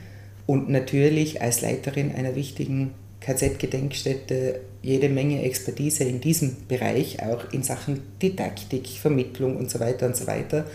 und 0.45 0.69
natürlich 0.69 1.41
als 1.41 1.63
Leiterin 1.63 2.15
einer 2.15 2.35
wichtigen 2.35 2.93
KZ-Gedenkstätte 3.27 4.61
jede 4.83 5.09
Menge 5.09 5.43
Expertise 5.43 6.05
in 6.05 6.21
diesem 6.21 6.57
Bereich, 6.69 7.23
auch 7.23 7.53
in 7.53 7.65
Sachen 7.65 8.03
Didaktik, 8.23 8.87
Vermittlung 8.87 9.57
und 9.57 9.69
so 9.69 9.81
weiter 9.81 10.07
und 10.07 10.17
so 10.17 10.27
weiter, 10.29 10.67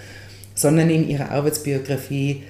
sondern 0.53 0.89
in 0.89 1.07
ihrer 1.07 1.31
Arbeitsbiografie 1.31 2.43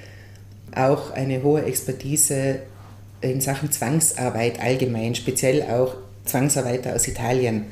auch 0.76 1.12
eine 1.12 1.44
hohe 1.44 1.64
Expertise 1.64 2.60
in 3.22 3.42
Sachen 3.42 3.72
Zwangsarbeit 3.72 4.60
allgemein, 4.60 5.14
speziell 5.14 5.62
auch 5.64 5.96
Zwangsarbeiter 6.26 6.96
aus 6.96 7.08
Italien 7.08 7.66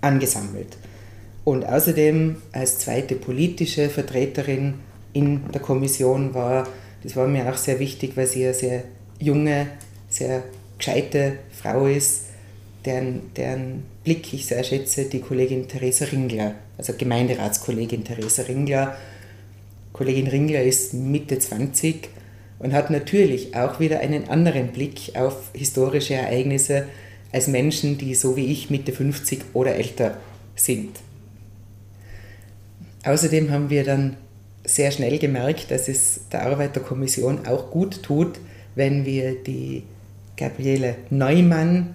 angesammelt. 0.00 0.76
Und 1.44 1.64
außerdem 1.64 2.36
als 2.50 2.80
zweite 2.80 3.14
politische 3.14 3.88
Vertreterin 3.88 4.74
in 5.12 5.48
der 5.52 5.60
Kommission 5.60 6.34
war, 6.34 6.66
das 7.04 7.14
war 7.14 7.28
mir 7.28 7.48
auch 7.48 7.56
sehr 7.56 7.78
wichtig, 7.78 8.16
weil 8.16 8.26
sie 8.26 8.44
eine 8.44 8.54
sehr 8.54 8.82
junge, 9.20 9.68
sehr 10.08 10.42
gescheite 10.78 11.38
Frau 11.50 11.86
ist, 11.86 12.26
deren, 12.84 13.32
deren 13.34 13.84
Blick 14.04 14.32
ich 14.32 14.46
sehr 14.46 14.62
schätze, 14.64 15.06
die 15.06 15.20
Kollegin 15.20 15.68
Theresa 15.68 16.04
Ringler, 16.06 16.54
also 16.78 16.92
Gemeinderatskollegin 16.92 18.04
Theresa 18.04 18.42
Ringler. 18.42 18.96
Kollegin 19.92 20.28
Ringler 20.28 20.62
ist 20.62 20.94
Mitte 20.94 21.38
20 21.38 22.08
und 22.58 22.72
hat 22.72 22.90
natürlich 22.90 23.54
auch 23.56 23.80
wieder 23.80 24.00
einen 24.00 24.28
anderen 24.28 24.68
Blick 24.68 25.16
auf 25.16 25.50
historische 25.52 26.14
Ereignisse 26.14 26.86
als 27.32 27.48
Menschen, 27.48 27.98
die 27.98 28.14
so 28.14 28.36
wie 28.36 28.46
ich 28.46 28.70
Mitte 28.70 28.92
50 28.92 29.40
oder 29.52 29.74
älter 29.74 30.16
sind. 30.54 30.90
Außerdem 33.04 33.50
haben 33.50 33.70
wir 33.70 33.84
dann 33.84 34.16
sehr 34.64 34.90
schnell 34.90 35.18
gemerkt, 35.18 35.70
dass 35.70 35.88
es 35.88 36.20
der 36.32 36.46
Arbeiterkommission 36.46 37.46
auch 37.46 37.70
gut 37.70 38.02
tut, 38.02 38.40
wenn 38.74 39.04
wir 39.04 39.42
die 39.42 39.84
Gabriele 40.36 40.96
Neumann 41.10 41.94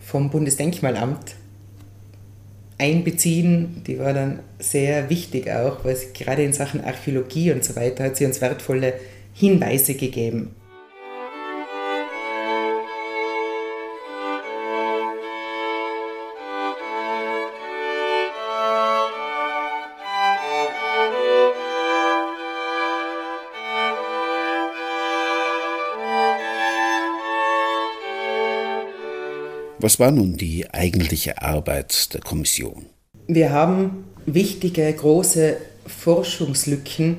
vom 0.00 0.30
Bundesdenkmalamt 0.30 1.36
einbeziehen. 2.78 3.82
Die 3.86 3.98
war 3.98 4.12
dann 4.12 4.40
sehr 4.58 5.10
wichtig 5.10 5.50
auch, 5.50 5.84
weil 5.84 5.96
sie 5.96 6.12
gerade 6.12 6.42
in 6.42 6.52
Sachen 6.52 6.82
Archäologie 6.84 7.52
und 7.52 7.64
so 7.64 7.76
weiter 7.76 8.04
hat 8.04 8.16
sie 8.16 8.26
uns 8.26 8.40
wertvolle 8.40 8.94
Hinweise 9.32 9.94
gegeben. 9.94 10.54
Was 29.84 30.00
war 30.00 30.10
nun 30.10 30.38
die 30.38 30.64
eigentliche 30.72 31.42
Arbeit 31.42 32.14
der 32.14 32.22
Kommission? 32.22 32.86
Wir 33.26 33.52
haben 33.52 34.06
wichtige, 34.24 34.90
große 34.90 35.58
Forschungslücken 35.86 37.18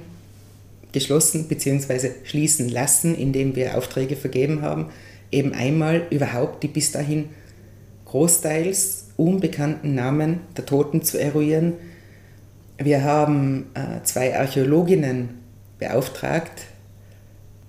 geschlossen 0.92 1.48
bzw. 1.48 2.10
schließen 2.24 2.70
lassen, 2.70 3.14
indem 3.14 3.56
wir 3.56 3.78
Aufträge 3.78 4.16
vergeben 4.16 4.64
haben. 4.64 4.90
Eben 5.30 5.54
einmal 5.54 6.08
überhaupt 6.10 6.64
die 6.64 6.68
bis 6.68 6.92
dahin 6.92 7.30
großteils 8.06 9.10
unbekannten 9.16 9.94
Namen 9.94 10.40
der 10.58 10.66
Toten 10.66 11.04
zu 11.04 11.20
eruieren. 11.20 11.74
Wir 12.80 13.04
haben 13.04 13.68
äh, 13.76 14.02
zwei 14.06 14.36
Archäologinnen 14.36 15.38
beauftragt, 15.78 16.64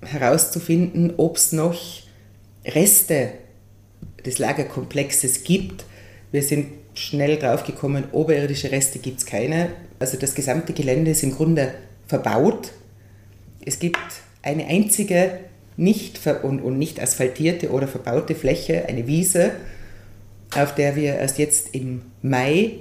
herauszufinden, 0.00 1.12
ob 1.18 1.36
es 1.36 1.52
noch 1.52 1.78
Reste 2.64 3.32
des 4.26 4.38
Lagerkomplexes 4.38 5.44
gibt. 5.44 5.84
Wir 6.32 6.42
sind 6.42 6.66
schnell 6.94 7.38
draufgekommen, 7.38 8.04
oberirdische 8.12 8.70
Reste 8.72 8.98
gibt 8.98 9.20
es 9.20 9.26
keine. 9.26 9.70
Also 9.98 10.18
das 10.18 10.34
gesamte 10.34 10.72
Gelände 10.72 11.10
ist 11.12 11.22
im 11.22 11.34
Grunde 11.34 11.74
verbaut. 12.06 12.72
Es 13.64 13.78
gibt 13.78 13.98
eine 14.42 14.66
einzige 14.66 15.38
nicht 15.76 16.20
und, 16.42 16.60
und 16.60 16.78
nicht 16.78 17.00
asphaltierte 17.00 17.70
oder 17.70 17.86
verbaute 17.86 18.34
Fläche, 18.34 18.86
eine 18.88 19.06
Wiese, 19.06 19.52
auf 20.54 20.74
der 20.74 20.96
wir 20.96 21.16
erst 21.16 21.38
jetzt 21.38 21.74
im 21.74 22.02
Mai 22.22 22.80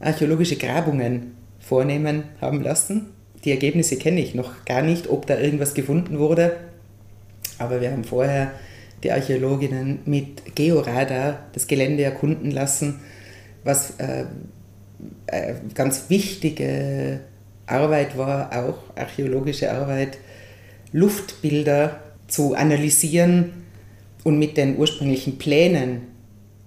archäologische 0.00 0.56
Grabungen 0.56 1.36
vornehmen 1.58 2.24
haben 2.40 2.62
lassen. 2.62 3.06
Die 3.44 3.50
Ergebnisse 3.50 3.96
kenne 3.96 4.20
ich 4.20 4.34
noch 4.34 4.64
gar 4.64 4.82
nicht, 4.82 5.08
ob 5.08 5.26
da 5.26 5.38
irgendwas 5.38 5.74
gefunden 5.74 6.18
wurde, 6.18 6.56
aber 7.58 7.80
wir 7.80 7.92
haben 7.92 8.04
vorher 8.04 8.52
die 9.06 9.12
Archäologinnen 9.12 10.00
mit 10.04 10.56
Georadar 10.56 11.46
das 11.52 11.68
Gelände 11.68 12.02
erkunden 12.02 12.50
lassen, 12.50 12.98
was 13.62 13.94
äh, 13.98 14.24
äh, 15.28 15.54
ganz 15.74 16.10
wichtige 16.10 17.20
Arbeit 17.66 18.18
war, 18.18 18.50
auch 18.52 18.78
archäologische 18.96 19.70
Arbeit, 19.72 20.18
Luftbilder 20.92 22.00
zu 22.26 22.54
analysieren 22.54 23.52
und 24.24 24.40
mit 24.40 24.56
den 24.56 24.76
ursprünglichen 24.76 25.38
Plänen, 25.38 26.08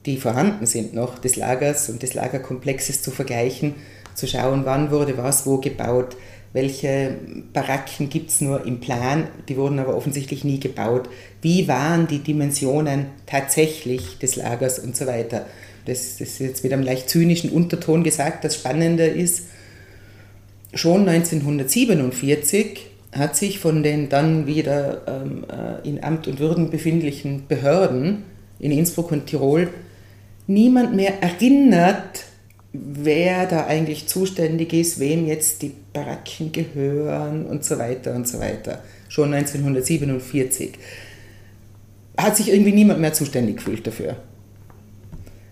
die 0.05 0.15
vorhanden 0.15 0.65
sind 0.65 0.93
noch, 0.93 1.19
des 1.19 1.35
Lagers 1.35 1.89
und 1.89 2.03
des 2.03 2.13
Lagerkomplexes 2.13 3.01
zu 3.01 3.11
vergleichen, 3.11 3.75
zu 4.15 4.27
schauen, 4.27 4.61
wann 4.63 4.91
wurde 4.91 5.17
was 5.17 5.45
wo 5.45 5.57
gebaut, 5.57 6.15
welche 6.53 7.15
Baracken 7.53 8.09
gibt 8.09 8.31
es 8.31 8.41
nur 8.41 8.65
im 8.65 8.79
Plan, 8.79 9.27
die 9.47 9.57
wurden 9.57 9.79
aber 9.79 9.95
offensichtlich 9.95 10.43
nie 10.43 10.59
gebaut, 10.59 11.09
wie 11.41 11.67
waren 11.67 12.07
die 12.07 12.19
Dimensionen 12.19 13.07
tatsächlich 13.25 14.17
des 14.17 14.35
Lagers 14.35 14.79
und 14.79 14.95
so 14.95 15.05
weiter. 15.05 15.45
Das, 15.85 16.17
das 16.17 16.29
ist 16.29 16.39
jetzt 16.39 16.63
mit 16.63 16.73
einem 16.73 16.83
leicht 16.83 17.09
zynischen 17.09 17.51
Unterton 17.51 18.03
gesagt. 18.03 18.43
Das 18.43 18.55
Spannende 18.55 19.05
ist, 19.05 19.45
schon 20.73 21.07
1947 21.07 22.87
hat 23.11 23.35
sich 23.35 23.59
von 23.59 23.81
den 23.81 24.09
dann 24.09 24.45
wieder 24.45 25.01
ähm, 25.07 25.45
äh, 25.49 25.87
in 25.87 26.03
Amt 26.03 26.27
und 26.27 26.39
Würden 26.39 26.69
befindlichen 26.69 27.47
Behörden 27.47 28.23
in 28.59 28.71
Innsbruck 28.71 29.11
und 29.11 29.27
Tirol 29.27 29.69
niemand 30.47 30.95
mehr 30.95 31.21
erinnert, 31.21 32.25
wer 32.73 33.47
da 33.47 33.65
eigentlich 33.65 34.07
zuständig 34.07 34.73
ist, 34.73 34.99
wem 34.99 35.25
jetzt 35.25 35.61
die 35.61 35.71
Baracken 35.99 36.51
gehören 36.51 37.45
und 37.45 37.63
so 37.63 37.77
weiter 37.77 38.15
und 38.15 38.27
so 38.27 38.39
weiter. 38.39 38.81
Schon 39.07 39.33
1947 39.33 40.73
hat 42.17 42.37
sich 42.37 42.49
irgendwie 42.51 42.71
niemand 42.71 42.99
mehr 42.99 43.13
zuständig 43.13 43.57
gefühlt 43.57 43.85
dafür. 43.85 44.17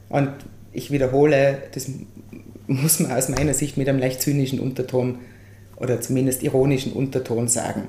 Und 0.10 0.32
ich 0.72 0.92
wiederhole, 0.92 1.64
das 1.74 1.90
muss 2.68 3.00
man 3.00 3.12
aus 3.12 3.30
meiner 3.30 3.54
Sicht 3.54 3.78
mit 3.78 3.88
einem 3.88 4.00
leicht 4.00 4.22
zynischen 4.22 4.60
Unterton 4.60 5.20
oder 5.78 6.02
zumindest 6.02 6.44
ironischen 6.44 6.94
Unterton 6.94 7.48
sagen. 7.48 7.88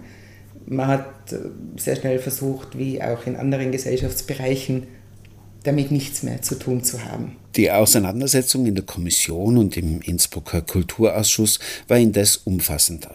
Man 0.67 0.89
hat 0.89 1.33
äh, 1.33 1.37
sehr 1.77 1.97
schnell 1.97 2.19
versucht, 2.19 2.77
wie 2.77 3.03
auch 3.03 3.27
in 3.27 3.37
anderen 3.37 3.73
Gesellschaftsbereichen, 3.73 4.87
damit 5.69 5.91
nichts 5.91 6.23
mehr 6.23 6.41
zu 6.41 6.55
tun 6.55 6.83
zu 6.83 7.05
haben. 7.05 7.37
Die 7.57 7.71
Auseinandersetzung 7.71 8.67
in 8.67 8.75
der 8.75 8.85
Kommission 8.85 9.59
und 9.59 9.77
im 9.77 10.01
Innsbrucker 10.01 10.63
Kulturausschuss 10.63 11.59
war 11.87 11.99
indes 11.99 12.39
umfassender. 12.39 13.15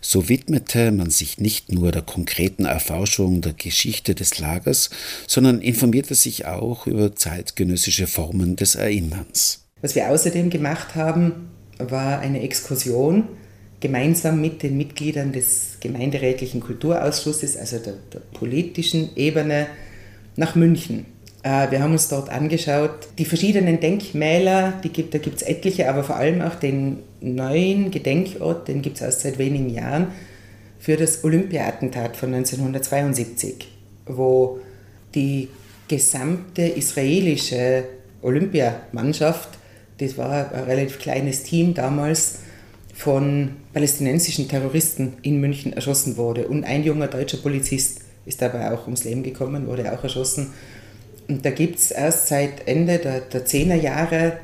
So 0.00 0.28
widmete 0.28 0.92
man 0.92 1.10
sich 1.10 1.38
nicht 1.38 1.72
nur 1.72 1.90
der 1.90 2.02
konkreten 2.02 2.66
Erforschung 2.66 3.40
der 3.40 3.52
Geschichte 3.52 4.14
des 4.14 4.38
Lagers, 4.38 4.90
sondern 5.26 5.60
informierte 5.60 6.14
sich 6.14 6.46
auch 6.46 6.86
über 6.86 7.16
zeitgenössische 7.16 8.06
Formen 8.06 8.54
des 8.54 8.76
Erinnerns. 8.76 9.64
Was 9.82 9.96
wir 9.96 10.08
außerdem 10.10 10.50
gemacht 10.50 10.94
haben, 10.94 11.50
war 11.78 12.20
eine 12.20 12.42
Exkursion 12.42 13.24
gemeinsam 13.80 14.40
mit 14.40 14.62
den 14.62 14.76
Mitgliedern 14.76 15.32
des 15.32 15.78
gemeinderätlichen 15.80 16.60
Kulturausschusses, 16.60 17.56
also 17.56 17.78
der, 17.78 17.94
der 18.12 18.20
politischen 18.20 19.16
Ebene, 19.16 19.66
nach 20.36 20.54
München. 20.54 21.06
Äh, 21.42 21.70
wir 21.70 21.82
haben 21.82 21.92
uns 21.92 22.08
dort 22.08 22.28
angeschaut, 22.28 23.08
die 23.18 23.24
verschiedenen 23.24 23.80
Denkmäler, 23.80 24.74
die 24.82 24.90
gibt, 24.90 25.14
da 25.14 25.18
gibt 25.18 25.36
es 25.36 25.42
etliche, 25.42 25.88
aber 25.88 26.04
vor 26.04 26.16
allem 26.16 26.42
auch 26.42 26.54
den 26.54 26.98
neuen 27.20 27.90
Gedenkort, 27.90 28.68
den 28.68 28.82
gibt 28.82 28.96
es 28.96 29.02
erst 29.02 29.20
seit 29.20 29.38
wenigen 29.38 29.70
Jahren, 29.70 30.08
für 30.78 30.96
das 30.96 31.24
Olympia-Attentat 31.24 32.16
von 32.16 32.32
1972, 32.34 33.68
wo 34.06 34.60
die 35.14 35.48
gesamte 35.88 36.62
israelische 36.62 37.84
Olympiamannschaft, 38.22 39.48
das 39.98 40.18
war 40.18 40.52
ein 40.52 40.64
relativ 40.64 40.98
kleines 40.98 41.42
Team 41.42 41.74
damals, 41.74 42.40
von 42.94 43.50
palästinensischen 43.74 44.48
Terroristen 44.48 45.14
in 45.22 45.40
München 45.40 45.72
erschossen 45.74 46.16
wurde. 46.16 46.48
Und 46.48 46.64
ein 46.64 46.82
junger 46.82 47.08
deutscher 47.08 47.36
Polizist 47.36 48.00
ist 48.24 48.40
dabei 48.40 48.72
auch 48.72 48.84
ums 48.84 49.04
Leben 49.04 49.22
gekommen, 49.22 49.66
wurde 49.66 49.92
auch 49.92 50.02
erschossen. 50.02 50.54
Und 51.28 51.44
da 51.44 51.50
gibt 51.50 51.78
es 51.78 51.90
erst 51.90 52.28
seit 52.28 52.68
Ende 52.68 52.98
der, 52.98 53.20
der 53.20 53.44
10er 53.44 53.74
Jahre 53.74 54.38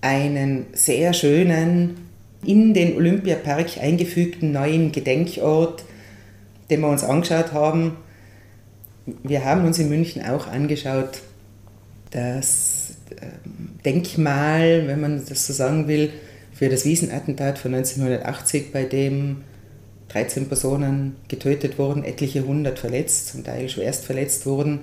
einen 0.00 0.66
sehr 0.72 1.12
schönen, 1.12 2.08
in 2.44 2.74
den 2.74 2.96
Olympiapark 2.96 3.78
eingefügten 3.80 4.52
neuen 4.52 4.92
Gedenkort, 4.92 5.84
den 6.70 6.80
wir 6.80 6.88
uns 6.88 7.02
angeschaut 7.02 7.52
haben. 7.52 7.96
Wir 9.22 9.44
haben 9.44 9.64
uns 9.64 9.78
in 9.78 9.88
München 9.88 10.24
auch 10.24 10.46
angeschaut, 10.46 11.20
das 12.10 12.94
ähm, 13.20 13.80
Denkmal, 13.84 14.86
wenn 14.86 15.00
man 15.00 15.24
das 15.26 15.46
so 15.46 15.52
sagen 15.52 15.88
will, 15.88 16.10
für 16.52 16.68
das 16.68 16.84
Wiesenattentat 16.84 17.58
von 17.58 17.74
1980, 17.74 18.72
bei 18.72 18.84
dem 18.84 19.38
13 20.08 20.48
Personen 20.48 21.16
getötet 21.28 21.78
wurden, 21.78 22.04
etliche 22.04 22.46
hundert 22.46 22.78
verletzt, 22.78 23.28
zum 23.28 23.42
Teil 23.42 23.68
schwerst 23.68 24.04
verletzt 24.04 24.46
wurden. 24.46 24.80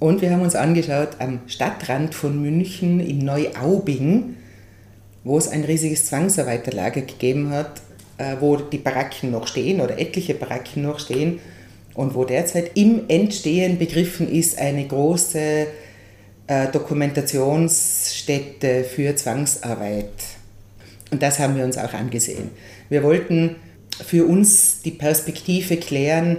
Und 0.00 0.20
wir 0.22 0.30
haben 0.30 0.40
uns 0.40 0.56
angeschaut 0.56 1.10
am 1.18 1.40
Stadtrand 1.46 2.14
von 2.14 2.40
München 2.40 3.00
in 3.00 3.18
Neuaubing, 3.18 4.36
wo 5.24 5.36
es 5.36 5.46
ein 5.46 5.62
riesiges 5.62 6.06
Zwangsarbeiterlager 6.06 7.02
gegeben 7.02 7.50
hat, 7.50 7.82
äh, 8.16 8.36
wo 8.40 8.56
die 8.56 8.78
Baracken 8.78 9.30
noch 9.30 9.46
stehen 9.46 9.82
oder 9.82 9.98
etliche 9.98 10.32
Baracken 10.34 10.82
noch 10.82 11.00
stehen 11.00 11.40
und 11.92 12.14
wo 12.14 12.24
derzeit 12.24 12.78
im 12.78 13.02
Entstehen 13.08 13.78
begriffen 13.78 14.32
ist 14.32 14.58
eine 14.58 14.86
große 14.86 15.66
äh, 16.46 16.68
Dokumentationsstätte 16.72 18.84
für 18.84 19.14
Zwangsarbeit. 19.14 20.08
Und 21.10 21.22
das 21.22 21.38
haben 21.38 21.56
wir 21.56 21.64
uns 21.64 21.76
auch 21.76 21.92
angesehen. 21.92 22.52
Wir 22.88 23.02
wollten 23.02 23.56
für 24.02 24.24
uns 24.24 24.80
die 24.82 24.92
Perspektive 24.92 25.76
klären, 25.76 26.38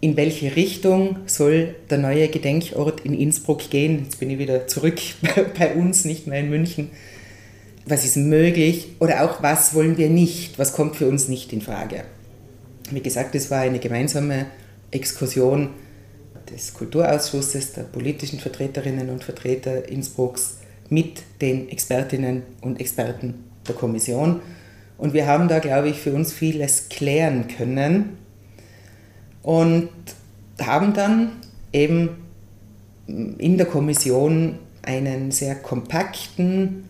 in 0.00 0.16
welche 0.16 0.56
Richtung 0.56 1.16
soll 1.26 1.74
der 1.90 1.98
neue 1.98 2.28
Gedenkort 2.28 3.00
in 3.00 3.12
Innsbruck 3.12 3.68
gehen. 3.70 4.04
Jetzt 4.04 4.18
bin 4.18 4.30
ich 4.30 4.38
wieder 4.38 4.66
zurück 4.66 4.98
bei 5.58 5.74
uns, 5.74 6.04
nicht 6.04 6.26
mehr 6.26 6.40
in 6.40 6.48
München. 6.48 6.90
Was 7.86 8.04
ist 8.04 8.16
möglich 8.16 8.88
oder 8.98 9.24
auch 9.24 9.42
was 9.42 9.74
wollen 9.74 9.98
wir 9.98 10.08
nicht, 10.08 10.58
was 10.58 10.72
kommt 10.72 10.96
für 10.96 11.08
uns 11.08 11.28
nicht 11.28 11.52
in 11.52 11.60
Frage. 11.60 12.04
Wie 12.90 13.00
gesagt, 13.00 13.34
es 13.34 13.50
war 13.50 13.60
eine 13.60 13.78
gemeinsame 13.78 14.46
Exkursion 14.90 15.70
des 16.50 16.74
Kulturausschusses, 16.74 17.74
der 17.74 17.82
politischen 17.82 18.40
Vertreterinnen 18.40 19.10
und 19.10 19.22
Vertreter 19.22 19.88
Innsbrucks 19.88 20.58
mit 20.88 21.22
den 21.40 21.68
Expertinnen 21.68 22.42
und 22.62 22.80
Experten 22.80 23.44
der 23.68 23.74
Kommission. 23.74 24.40
Und 24.98 25.14
wir 25.14 25.26
haben 25.26 25.48
da, 25.48 25.60
glaube 25.60 25.88
ich, 25.88 25.98
für 25.98 26.12
uns 26.12 26.32
vieles 26.32 26.88
klären 26.88 27.46
können 27.48 28.18
und 29.42 29.88
haben 30.60 30.92
dann 30.94 31.32
eben 31.72 32.10
in 33.06 33.56
der 33.56 33.66
Kommission 33.66 34.58
einen 34.82 35.30
sehr 35.30 35.54
kompakten 35.54 36.88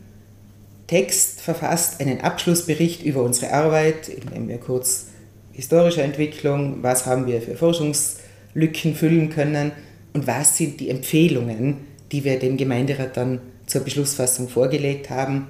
Text 0.87 1.41
verfasst, 1.41 2.01
einen 2.01 2.21
Abschlussbericht 2.21 3.05
über 3.05 3.23
unsere 3.23 3.53
Arbeit, 3.53 4.09
in 4.09 4.29
dem 4.31 4.49
wir 4.49 4.59
kurz 4.59 5.07
historische 5.53 6.03
Entwicklung, 6.03 6.83
was 6.83 7.07
haben 7.07 7.27
wir 7.27 7.41
für 7.41 7.57
Forschungslücken 7.57 8.95
füllen 8.95 9.31
können? 9.31 9.73
Und 10.13 10.27
was 10.27 10.57
sind 10.57 10.81
die 10.81 10.91
Empfehlungen, 10.91 11.77
die 12.11 12.25
wir 12.25 12.39
dem 12.39 12.57
Gemeinderat 12.57 13.17
dann 13.17 13.41
zur 13.67 13.83
Beschlussfassung 13.83 14.49
vorgelegt 14.49 15.11
haben? 15.11 15.49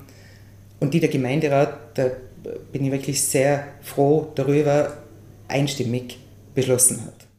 Und 0.79 0.95
die 0.95 1.01
der 1.01 1.09
Gemeinderat, 1.09 1.75
da 1.95 2.11
bin 2.73 2.85
ich 2.85 2.93
wirklich 2.93 3.23
sehr 3.23 3.67
froh 3.83 4.31
darüber, 4.35 4.99
einstimmig 5.49 6.19
beschlossen 6.55 7.05
hat. 7.05 7.31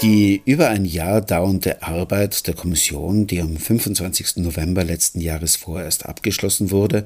Die 0.00 0.42
über 0.44 0.68
ein 0.68 0.84
Jahr 0.84 1.20
dauernde 1.20 1.82
Arbeit 1.82 2.46
der 2.46 2.54
Kommission, 2.54 3.26
die 3.26 3.40
am 3.40 3.56
25. 3.56 4.36
November 4.36 4.84
letzten 4.84 5.20
Jahres 5.20 5.56
vorerst 5.56 6.06
abgeschlossen 6.06 6.70
wurde, 6.70 7.04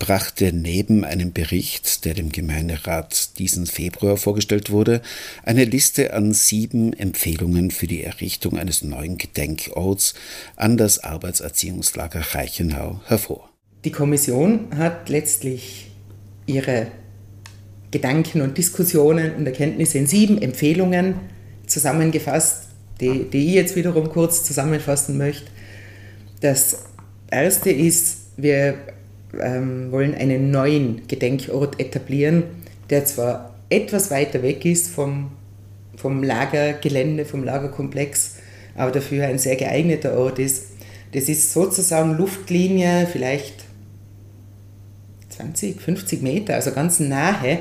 brachte 0.00 0.52
neben 0.52 1.04
einem 1.04 1.32
Bericht, 1.32 2.04
der 2.04 2.14
dem 2.14 2.32
Gemeinderat 2.32 3.38
diesen 3.38 3.66
Februar 3.66 4.16
vorgestellt 4.16 4.70
wurde, 4.70 5.02
eine 5.44 5.64
Liste 5.64 6.12
an 6.14 6.32
sieben 6.32 6.92
Empfehlungen 6.92 7.70
für 7.70 7.86
die 7.86 8.02
Errichtung 8.02 8.58
eines 8.58 8.82
neuen 8.82 9.18
Gedenkorts 9.18 10.14
an 10.56 10.76
das 10.76 11.04
Arbeitserziehungslager 11.04 12.34
Reichenau 12.34 13.00
hervor. 13.06 13.50
Die 13.84 13.92
Kommission 13.92 14.68
hat 14.76 15.08
letztlich 15.08 15.92
ihre 16.46 16.88
Gedanken 17.90 18.40
und 18.40 18.58
Diskussionen 18.58 19.34
und 19.36 19.46
Erkenntnisse 19.46 19.98
in 19.98 20.06
sieben 20.06 20.40
Empfehlungen 20.40 21.16
zusammengefasst, 21.66 22.68
die, 23.00 23.24
die 23.30 23.48
ich 23.48 23.54
jetzt 23.54 23.76
wiederum 23.76 24.08
kurz 24.08 24.44
zusammenfassen 24.44 25.18
möchte. 25.18 25.46
Das 26.40 26.84
erste 27.30 27.70
ist, 27.70 28.16
wir 28.36 28.78
ähm, 29.38 29.92
wollen 29.92 30.14
einen 30.14 30.50
neuen 30.50 31.06
Gedenkort 31.06 31.80
etablieren, 31.80 32.44
der 32.88 33.04
zwar 33.04 33.54
etwas 33.68 34.10
weiter 34.10 34.42
weg 34.42 34.64
ist 34.64 34.88
vom, 34.88 35.30
vom 35.96 36.22
Lagergelände, 36.22 37.24
vom 37.24 37.44
Lagerkomplex, 37.44 38.36
aber 38.74 38.90
dafür 38.90 39.26
ein 39.26 39.38
sehr 39.38 39.56
geeigneter 39.56 40.16
Ort 40.18 40.38
ist. 40.38 40.66
Das 41.12 41.28
ist 41.28 41.52
sozusagen 41.52 42.16
Luftlinie, 42.16 43.06
vielleicht 43.10 43.64
20, 45.30 45.80
50 45.80 46.22
Meter, 46.22 46.54
also 46.54 46.72
ganz 46.72 47.00
nahe 47.00 47.58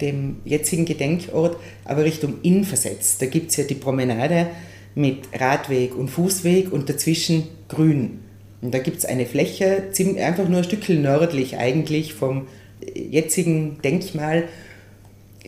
dem 0.00 0.36
jetzigen 0.44 0.84
Gedenkort, 0.84 1.56
aber 1.84 2.04
Richtung 2.04 2.34
Inn 2.42 2.64
versetzt. 2.64 3.22
Da 3.22 3.26
gibt 3.26 3.50
es 3.50 3.56
ja 3.56 3.64
die 3.64 3.74
Promenade 3.74 4.48
mit 4.94 5.28
Radweg 5.38 5.94
und 5.94 6.08
Fußweg 6.08 6.72
und 6.72 6.88
dazwischen 6.88 7.44
Grün. 7.68 8.20
Und 8.62 8.72
da 8.72 8.78
gibt 8.78 8.98
es 8.98 9.04
eine 9.04 9.26
Fläche, 9.26 9.82
einfach 10.18 10.48
nur 10.48 10.58
ein 10.58 10.64
Stückchen 10.64 11.02
nördlich 11.02 11.58
eigentlich 11.58 12.14
vom 12.14 12.46
jetzigen 12.94 13.82
Denkmal, 13.82 14.44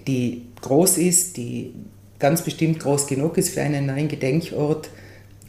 die 0.06 0.42
groß 0.60 0.98
ist, 0.98 1.36
die 1.36 1.72
ganz 2.18 2.42
bestimmt 2.42 2.80
groß 2.80 3.06
genug 3.06 3.38
ist 3.38 3.50
für 3.50 3.62
einen 3.62 3.86
neuen 3.86 4.08
Gedenkort 4.08 4.90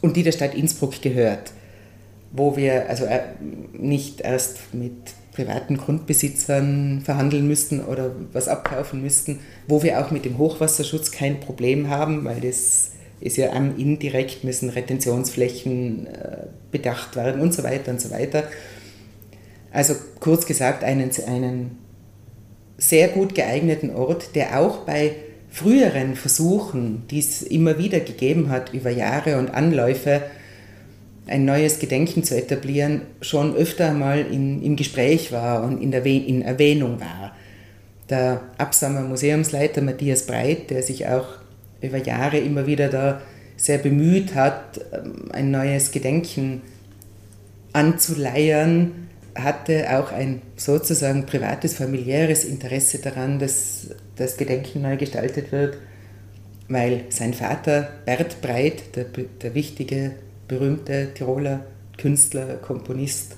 und 0.01 0.15
die 0.15 0.23
der 0.23 0.31
Stadt 0.31 0.53
Innsbruck 0.55 1.01
gehört, 1.01 1.51
wo 2.31 2.55
wir 2.55 2.89
also 2.89 3.05
äh, 3.05 3.21
nicht 3.73 4.21
erst 4.21 4.73
mit 4.73 4.93
privaten 5.31 5.77
Grundbesitzern 5.77 7.01
verhandeln 7.03 7.47
müssten 7.47 7.83
oder 7.83 8.11
was 8.31 8.47
abkaufen 8.47 9.01
müssten, 9.01 9.39
wo 9.67 9.83
wir 9.83 9.99
auch 9.99 10.11
mit 10.11 10.25
dem 10.25 10.37
Hochwasserschutz 10.37 11.11
kein 11.11 11.39
Problem 11.39 11.89
haben, 11.89 12.23
weil 12.23 12.39
das 12.39 12.91
ist 13.25 13.37
ja 13.37 13.53
am 13.53 13.75
indirekt 13.77 14.43
müssen 14.43 14.69
Retentionsflächen 14.69 16.05
äh, 16.05 16.37
bedacht 16.71 17.15
werden 17.15 17.41
und 17.41 17.53
so 17.53 17.63
weiter 17.63 17.91
und 17.91 17.99
so 17.99 18.11
weiter. 18.11 18.43
Also 19.71 19.95
kurz 20.19 20.45
gesagt, 20.45 20.83
einen, 20.83 21.09
einen 21.27 21.71
sehr 22.77 23.07
gut 23.09 23.33
geeigneten 23.33 23.89
Ort, 23.89 24.35
der 24.35 24.59
auch 24.59 24.85
bei 24.85 25.15
früheren 25.49 26.15
Versuchen, 26.15 27.03
die 27.09 27.19
es 27.19 27.41
immer 27.41 27.79
wieder 27.79 27.99
gegeben 27.99 28.49
hat 28.49 28.73
über 28.73 28.91
Jahre 28.91 29.39
und 29.39 29.49
Anläufe, 29.49 30.21
ein 31.25 31.45
neues 31.45 31.79
Gedenken 31.79 32.23
zu 32.23 32.37
etablieren, 32.37 33.01
schon 33.21 33.55
öfter 33.55 33.91
mal 33.93 34.19
in, 34.19 34.61
im 34.61 34.75
Gespräch 34.75 35.31
war 35.31 35.63
und 35.63 35.81
in, 35.81 35.89
der, 35.89 36.05
in 36.05 36.43
Erwähnung 36.43 36.99
war. 36.99 37.35
Der 38.07 38.41
Absamer 38.59 39.01
Museumsleiter 39.01 39.81
Matthias 39.81 40.27
Breit, 40.27 40.69
der 40.69 40.83
sich 40.83 41.07
auch 41.07 41.25
über 41.85 41.97
Jahre 41.97 42.37
immer 42.37 42.67
wieder 42.67 42.89
da 42.89 43.21
sehr 43.57 43.77
bemüht 43.77 44.35
hat, 44.35 44.81
ein 45.31 45.51
neues 45.51 45.91
Gedenken 45.91 46.61
anzuleiern, 47.73 49.07
hatte 49.35 49.97
auch 49.97 50.11
ein 50.11 50.41
sozusagen 50.55 51.25
privates, 51.25 51.75
familiäres 51.75 52.45
Interesse 52.45 52.99
daran, 52.99 53.39
dass 53.39 53.89
das 54.15 54.37
Gedenken 54.37 54.81
neu 54.81 54.97
gestaltet 54.97 55.51
wird, 55.51 55.77
weil 56.69 57.03
sein 57.09 57.33
Vater 57.33 57.89
Bert 58.05 58.41
Breit, 58.41 58.95
der, 58.95 59.05
der 59.41 59.53
wichtige, 59.53 60.11
berühmte 60.47 61.09
Tiroler 61.13 61.65
Künstler, 61.97 62.55
Komponist, 62.57 63.37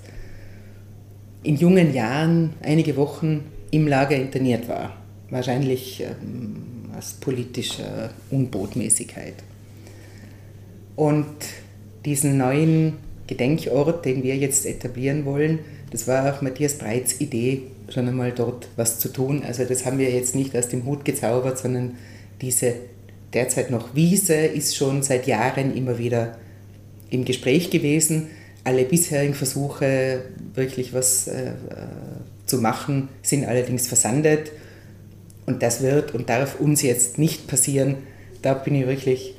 in 1.44 1.56
jungen 1.56 1.94
Jahren 1.94 2.54
einige 2.62 2.96
Wochen 2.96 3.46
im 3.72 3.88
Lager 3.88 4.16
interniert 4.16 4.68
war. 4.68 4.96
Wahrscheinlich 5.30 6.02
ähm, 6.02 6.77
aus 6.98 7.14
politischer 7.14 8.12
Unbotmäßigkeit. 8.32 9.36
Und 10.96 11.26
diesen 12.06 12.38
neuen 12.38 12.94
Gedenkort, 13.28 14.06
den 14.06 14.24
wir 14.24 14.36
jetzt 14.36 14.66
etablieren 14.66 15.26
wollen, 15.26 15.60
das 15.92 16.08
war 16.08 16.34
auch 16.34 16.42
Matthias 16.42 16.78
Breits 16.78 17.22
Idee, 17.22 17.64
schon 17.90 18.08
einmal 18.08 18.32
dort 18.32 18.68
was 18.76 19.00
zu 19.00 19.10
tun. 19.10 19.44
Also 19.46 19.64
das 19.64 19.86
haben 19.86 20.00
wir 20.00 20.10
jetzt 20.10 20.36
nicht 20.36 20.56
aus 20.56 20.70
dem 20.70 20.86
Hut 20.86 21.06
gezaubert, 21.06 21.58
sondern 21.58 21.96
diese 22.42 22.74
derzeit 23.34 23.72
noch 23.72 23.96
Wiese 23.96 24.36
ist 24.36 24.76
schon 24.76 25.04
seit 25.04 25.28
Jahren 25.28 25.76
immer 25.76 25.98
wieder 25.98 26.38
im 27.10 27.24
Gespräch 27.26 27.70
gewesen. 27.70 28.28
Alle 28.64 28.84
bisherigen 28.84 29.34
Versuche, 29.34 30.24
wirklich 30.54 30.94
was 30.94 31.28
äh, 31.28 31.52
zu 32.46 32.58
machen, 32.58 33.10
sind 33.22 33.46
allerdings 33.46 33.88
versandet. 33.88 34.52
Und 35.48 35.64
das 35.64 35.82
wird 35.82 36.14
und 36.14 36.30
darf 36.30 36.60
uns 36.60 36.84
jetzt 36.84 37.18
nicht 37.18 37.48
passieren. 37.48 37.96
Da 38.44 38.54
bin 38.54 38.76
ich 38.76 38.86
wirklich 38.86 39.34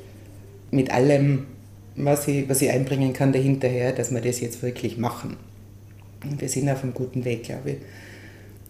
mit 0.71 0.90
allem, 0.90 1.47
was 1.94 2.27
ich, 2.27 2.49
was 2.49 2.62
ich 2.62 2.71
einbringen 2.71 3.12
kann, 3.12 3.33
dahinterher, 3.33 3.92
dass 3.92 4.11
wir 4.11 4.21
das 4.21 4.40
jetzt 4.40 4.62
wirklich 4.62 4.99
machen. 4.99 5.37
Und 6.25 6.40
wir 6.40 6.49
sind 6.49 6.68
auf 6.68 6.83
einem 6.83 6.94
guten 6.94 7.25
Weg, 7.25 7.44
glaube 7.44 7.71
ich. 7.71 7.77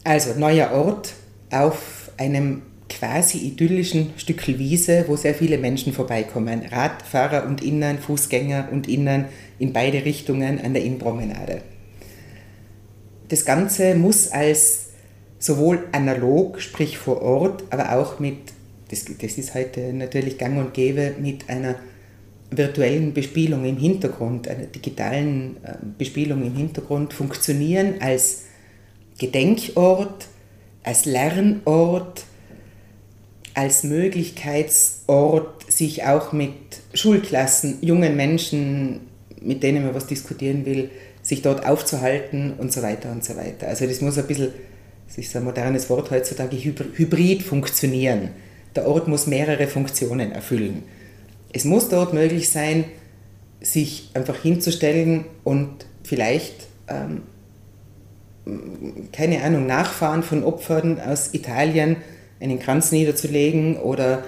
Also, 0.05 0.39
neuer 0.39 0.73
Ort 0.73 1.15
auf 1.51 2.11
einem 2.19 2.63
quasi 2.89 3.39
idyllischen 3.39 4.13
Stück 4.17 4.47
Wiese, 4.47 5.05
wo 5.07 5.17
sehr 5.17 5.35
viele 5.35 5.59
Menschen 5.59 5.93
vorbeikommen. 5.93 6.63
Radfahrer 6.71 7.47
und 7.47 7.63
Innen, 7.63 7.99
Fußgänger 7.99 8.69
und 8.73 8.89
Innen 8.89 9.27
in 9.59 9.73
beide 9.73 10.05
Richtungen 10.05 10.61
an 10.61 10.75
der 10.75 10.83
Innenpromenade. 10.83 11.63
Das 13.29 13.45
Ganze 13.45 13.95
muss 13.95 14.29
als 14.33 14.88
sowohl 15.39 15.87
analog, 15.93 16.61
sprich 16.61 16.99
vor 16.99 17.23
Ort, 17.23 17.65
aber 17.71 17.93
auch 17.99 18.19
mit, 18.19 18.39
das, 18.91 19.05
das 19.05 19.39
ist 19.39 19.55
heute 19.55 19.93
natürlich 19.93 20.39
gang 20.39 20.59
und 20.59 20.75
gäbe, 20.75 21.15
mit 21.21 21.49
einer 21.49 21.77
virtuellen 22.51 23.13
Bespielung 23.13 23.65
im 23.65 23.77
Hintergrund, 23.77 24.49
einer 24.49 24.65
digitalen 24.65 25.57
äh, 25.63 25.75
Bespielung 25.99 26.43
im 26.43 26.55
Hintergrund 26.55 27.13
funktionieren 27.13 27.97
als 28.01 28.45
Gedenkort, 29.19 30.27
als 30.83 31.05
Lernort, 31.05 32.25
als 33.55 33.83
Möglichkeitsort, 33.83 35.71
sich 35.71 36.05
auch 36.05 36.33
mit 36.33 36.53
Schulklassen, 36.95 37.79
jungen 37.83 38.17
Menschen, 38.17 39.01
mit 39.41 39.63
denen 39.63 39.85
man 39.85 39.95
was 39.95 40.07
diskutieren 40.07 40.65
will, 40.65 40.91
sich 41.23 41.43
dort 41.43 41.67
aufzuhalten 41.67 42.55
und 42.55 42.73
so 42.73 42.83
weiter 42.83 43.11
und 43.13 43.25
so 43.25 43.37
weiter. 43.37 43.69
Also 43.69 43.87
das 43.87 44.01
muss 44.01 44.17
ein 44.17 44.27
bisschen, 44.27 44.53
das 45.09 45.19
ist 45.19 45.35
ein 45.35 45.45
modernes 45.45 45.89
Wort 45.89 46.11
heutzutage, 46.11 46.57
hybrid 46.57 47.43
funktionieren. 47.43 48.29
Der 48.77 48.87
Ort 48.87 49.09
muss 49.09 49.27
mehrere 49.27 49.67
Funktionen 49.67 50.33
erfüllen. 50.33 50.83
Es 51.53 51.65
muss 51.65 51.89
dort 51.89 52.13
möglich 52.13 52.51
sein, 52.51 52.85
sich 53.61 54.11
einfach 54.15 54.37
hinzustellen 54.37 55.25
und 55.45 55.87
vielleicht, 56.05 56.67
ähm, 56.89 57.23
keine 59.13 59.43
Ahnung, 59.43 59.67
Nachfahren 59.67 60.23
von 60.23 60.45
Opfern 60.45 61.01
aus 61.01 61.33
Italien 61.33 61.97
einen 62.41 62.59
Kranz 62.59 62.93
niederzulegen 62.93 63.77
oder 63.79 64.25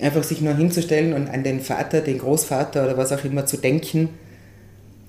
einfach 0.00 0.24
sich 0.24 0.40
nur 0.40 0.54
hinzustellen 0.56 1.12
und 1.12 1.28
an 1.28 1.44
den 1.44 1.60
Vater, 1.60 2.00
den 2.00 2.18
Großvater 2.18 2.84
oder 2.84 2.96
was 2.96 3.12
auch 3.12 3.24
immer 3.24 3.46
zu 3.46 3.58
denken. 3.58 4.08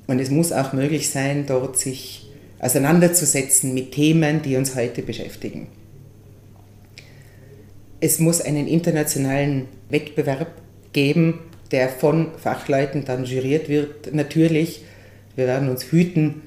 Und 0.08 0.20
es 0.20 0.30
muss 0.30 0.52
auch 0.52 0.74
möglich 0.74 1.10
sein, 1.10 1.46
dort 1.48 1.78
sich 1.78 2.30
auseinanderzusetzen 2.64 3.74
mit 3.74 3.92
Themen, 3.92 4.42
die 4.42 4.56
uns 4.56 4.76
heute 4.76 5.02
beschäftigen. 5.02 5.68
Es 8.00 8.20
muss 8.20 8.40
einen 8.40 8.68
internationalen 8.68 9.68
Wettbewerb 9.90 10.62
geben, 10.94 11.40
der 11.72 11.90
von 11.90 12.32
Fachleuten 12.38 13.04
dann 13.04 13.26
juriert 13.26 13.68
wird. 13.68 14.14
Natürlich, 14.14 14.84
wir 15.36 15.48
werden 15.48 15.70
uns 15.70 15.92
hüten, 15.92 16.42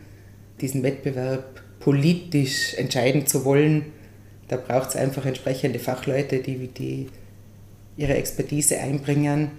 diesen 0.61 0.83
Wettbewerb 0.83 1.63
politisch 1.81 2.75
entscheiden 2.75 3.27
zu 3.27 3.45
wollen. 3.45 3.87
Da 4.49 4.57
braucht 4.57 4.91
es 4.91 4.97
einfach 4.97 5.27
entsprechende 5.27 5.79
Fachleute, 5.79 6.39
die, 6.39 6.69
die 6.69 7.09
ihre 7.99 8.15
Expertise 8.15 8.79
einbringen. 8.79 9.51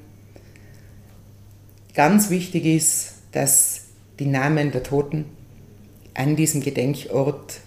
Ganz 1.94 2.32
wichtig 2.32 2.66
ist, 2.66 3.14
dass 3.32 3.82
die 4.20 4.26
Namen 4.26 4.72
der 4.72 4.84
Toten 4.84 5.26
an 6.18 6.36
diesem 6.36 6.62
Gedenkort 6.62 7.62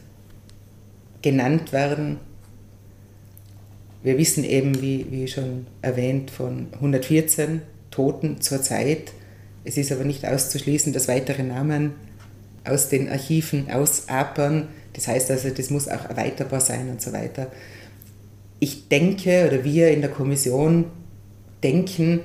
genannt 1.23 1.73
werden. 1.73 2.19
Wir 4.03 4.19
wissen 4.19 4.45
eben, 4.45 4.83
wie, 4.83 5.07
wie 5.11 5.29
schon 5.29 5.67
erwähnt, 5.83 6.31
von 6.31 6.67
114 6.75 7.63
Toten 7.91 8.41
zurzeit. 8.41 9.13
Es 9.65 9.77
ist 9.77 9.93
aber 9.93 10.05
nicht 10.05 10.27
auszuschließen, 10.27 10.93
dass 10.93 11.07
weitere 11.07 11.43
Namen 11.43 11.93
aus 12.65 12.89
den 12.89 13.09
Archiven 13.09 13.71
ausapern. 13.71 14.69
Das 14.95 15.07
heißt 15.07 15.31
also, 15.31 15.51
das 15.51 15.71
muss 15.71 15.87
auch 15.87 16.09
erweiterbar 16.09 16.61
sein 16.61 16.91
und 16.91 17.01
so 17.01 17.13
weiter. 17.13 17.53
Ich 18.59 18.89
denke, 18.89 19.47
oder 19.47 19.65
wir 19.65 19.91
in 19.91 20.01
der 20.01 20.11
Kommission 20.11 20.87
denken, 21.63 22.21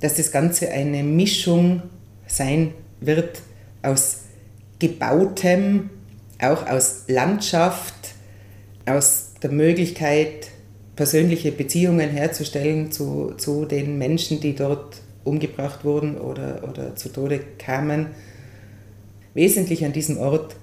dass 0.00 0.14
das 0.14 0.30
Ganze 0.30 0.70
eine 0.70 1.02
Mischung 1.02 1.82
sein 2.26 2.74
wird 3.00 3.40
aus 3.82 4.23
gebautem, 4.88 5.90
auch 6.40 6.66
aus 6.66 7.04
Landschaft, 7.08 7.94
aus 8.86 9.32
der 9.42 9.50
Möglichkeit, 9.50 10.48
persönliche 10.96 11.52
Beziehungen 11.52 12.10
herzustellen 12.10 12.92
zu, 12.92 13.34
zu 13.36 13.64
den 13.64 13.98
Menschen, 13.98 14.40
die 14.40 14.54
dort 14.54 14.96
umgebracht 15.24 15.84
wurden 15.84 16.18
oder, 16.18 16.62
oder 16.68 16.94
zu 16.96 17.08
Tode 17.08 17.40
kamen. 17.58 18.08
Wesentlich 19.32 19.84
an 19.84 19.92
diesem 19.92 20.18
Ort 20.18 20.56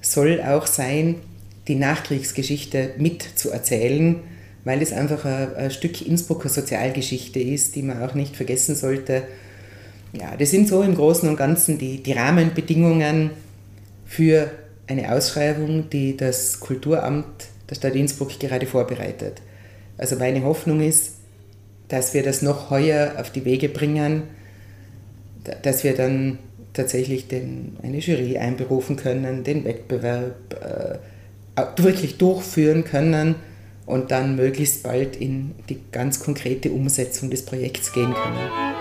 soll 0.00 0.40
auch 0.42 0.66
sein, 0.66 1.16
die 1.66 1.74
Nachkriegsgeschichte 1.74 2.90
mitzuerzählen, 2.98 4.20
weil 4.64 4.82
es 4.82 4.92
einfach 4.92 5.24
ein, 5.24 5.54
ein, 5.56 5.70
Stück 5.70 6.06
Innsbrucker 6.06 6.48
Sozialgeschichte 6.48 7.40
ist, 7.40 7.74
die 7.74 7.82
man 7.82 8.02
auch 8.02 8.14
nicht 8.14 8.36
vergessen 8.36 8.74
sollte. 8.74 9.22
Ja, 10.12 10.36
das 10.36 10.50
sind 10.50 10.68
so 10.68 10.82
im 10.82 10.94
Großen 10.94 11.28
und 11.28 11.36
Ganzen 11.36 11.78
die, 11.78 12.02
die 12.02 12.12
Rahmenbedingungen 12.12 13.30
für 14.14 14.48
eine 14.86 15.12
Ausschreibung, 15.12 15.90
die 15.90 16.16
das 16.16 16.60
Kulturamt 16.60 17.26
der 17.68 17.74
Stadt 17.74 17.96
Innsbruck 17.96 18.38
gerade 18.38 18.66
vorbereitet. 18.66 19.42
Also 19.98 20.14
meine 20.16 20.44
Hoffnung 20.44 20.80
ist, 20.80 21.14
dass 21.88 22.14
wir 22.14 22.22
das 22.22 22.40
noch 22.40 22.70
heuer 22.70 23.14
auf 23.18 23.30
die 23.30 23.44
Wege 23.44 23.68
bringen, 23.68 24.22
dass 25.62 25.82
wir 25.82 25.94
dann 25.94 26.38
tatsächlich 26.74 27.26
den, 27.26 27.76
eine 27.82 27.98
Jury 27.98 28.38
einberufen 28.38 28.96
können, 28.96 29.42
den 29.42 29.64
Wettbewerb 29.64 31.00
äh, 31.56 31.82
wirklich 31.82 32.16
durchführen 32.16 32.84
können 32.84 33.34
und 33.86 34.12
dann 34.12 34.36
möglichst 34.36 34.84
bald 34.84 35.16
in 35.16 35.56
die 35.68 35.80
ganz 35.90 36.20
konkrete 36.20 36.70
Umsetzung 36.70 37.30
des 37.30 37.44
Projekts 37.44 37.92
gehen 37.92 38.14
können. 38.14 38.73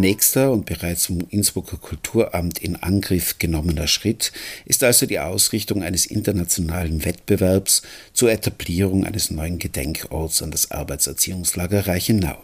Nächster 0.00 0.50
und 0.50 0.64
bereits 0.64 1.06
vom 1.06 1.20
Innsbrucker 1.28 1.76
Kulturamt 1.76 2.58
in 2.58 2.76
Angriff 2.76 3.38
genommener 3.38 3.86
Schritt 3.86 4.32
ist 4.64 4.82
also 4.82 5.04
die 5.04 5.18
Ausrichtung 5.18 5.82
eines 5.82 6.06
internationalen 6.06 7.04
Wettbewerbs 7.04 7.82
zur 8.14 8.32
Etablierung 8.32 9.04
eines 9.04 9.30
neuen 9.30 9.58
Gedenkorts 9.58 10.42
an 10.42 10.50
das 10.50 10.70
Arbeitserziehungslager 10.70 11.86
Reichenau. 11.86 12.38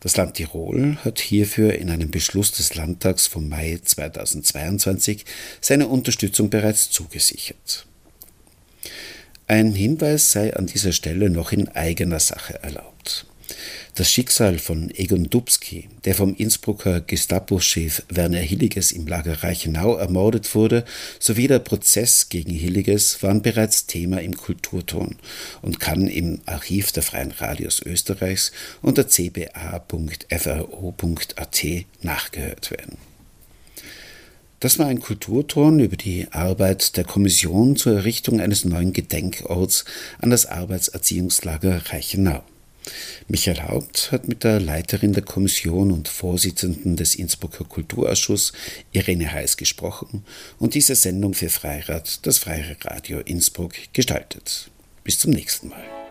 Das 0.00 0.18
Land 0.18 0.34
Tirol 0.34 0.98
hat 1.02 1.18
hierfür 1.18 1.74
in 1.74 1.88
einem 1.88 2.10
Beschluss 2.10 2.52
des 2.52 2.74
Landtags 2.74 3.26
vom 3.26 3.48
Mai 3.48 3.80
2022 3.82 5.24
seine 5.62 5.88
Unterstützung 5.88 6.50
bereits 6.50 6.90
zugesichert. 6.90 7.86
Ein 9.46 9.72
Hinweis 9.72 10.30
sei 10.30 10.54
an 10.54 10.66
dieser 10.66 10.92
Stelle 10.92 11.30
noch 11.30 11.52
in 11.52 11.68
eigener 11.68 12.20
Sache 12.20 12.62
erlaubt. 12.62 13.26
Das 13.96 14.12
Schicksal 14.12 14.58
von 14.58 14.90
Egon 14.94 15.30
Dubski, 15.30 15.88
der 16.04 16.14
vom 16.14 16.34
Innsbrucker 16.34 17.00
Gestapo-Chef 17.00 18.02
Werner 18.10 18.40
Hilliges 18.40 18.92
im 18.92 19.06
Lager 19.06 19.42
Reichenau 19.42 19.96
ermordet 19.96 20.54
wurde, 20.54 20.84
sowie 21.18 21.46
der 21.48 21.60
Prozess 21.60 22.28
gegen 22.28 22.52
Hilliges 22.52 23.22
waren 23.22 23.40
bereits 23.40 23.86
Thema 23.86 24.20
im 24.20 24.36
Kulturton 24.36 25.16
und 25.62 25.80
kann 25.80 26.08
im 26.08 26.42
Archiv 26.44 26.92
der 26.92 27.04
Freien 27.04 27.30
Radios 27.30 27.80
Österreichs 27.80 28.52
unter 28.82 29.08
cba.fro.at 29.08 29.86
nachgehört 32.02 32.70
werden. 32.70 32.98
Das 34.60 34.78
war 34.78 34.88
ein 34.88 35.00
Kulturton 35.00 35.80
über 35.80 35.96
die 35.96 36.26
Arbeit 36.32 36.98
der 36.98 37.04
Kommission 37.04 37.76
zur 37.76 37.94
Errichtung 37.94 38.42
eines 38.42 38.66
neuen 38.66 38.92
Gedenkorts 38.92 39.86
an 40.18 40.28
das 40.28 40.44
Arbeitserziehungslager 40.44 41.80
Reichenau. 41.90 42.44
Michael 43.28 43.62
Haupt 43.62 44.12
hat 44.12 44.28
mit 44.28 44.44
der 44.44 44.60
Leiterin 44.60 45.12
der 45.12 45.24
Kommission 45.24 45.90
und 45.92 46.08
Vorsitzenden 46.08 46.96
des 46.96 47.14
Innsbrucker 47.14 47.64
Kulturausschusses 47.64 48.52
Irene 48.92 49.30
Heiß 49.30 49.56
gesprochen 49.56 50.24
und 50.58 50.74
diese 50.74 50.94
Sendung 50.94 51.34
für 51.34 51.48
Freirad, 51.48 52.26
das 52.26 52.38
Freie 52.38 52.76
Radio 52.82 53.20
Innsbruck, 53.20 53.72
gestaltet. 53.92 54.70
Bis 55.04 55.18
zum 55.18 55.32
nächsten 55.32 55.68
Mal. 55.68 56.05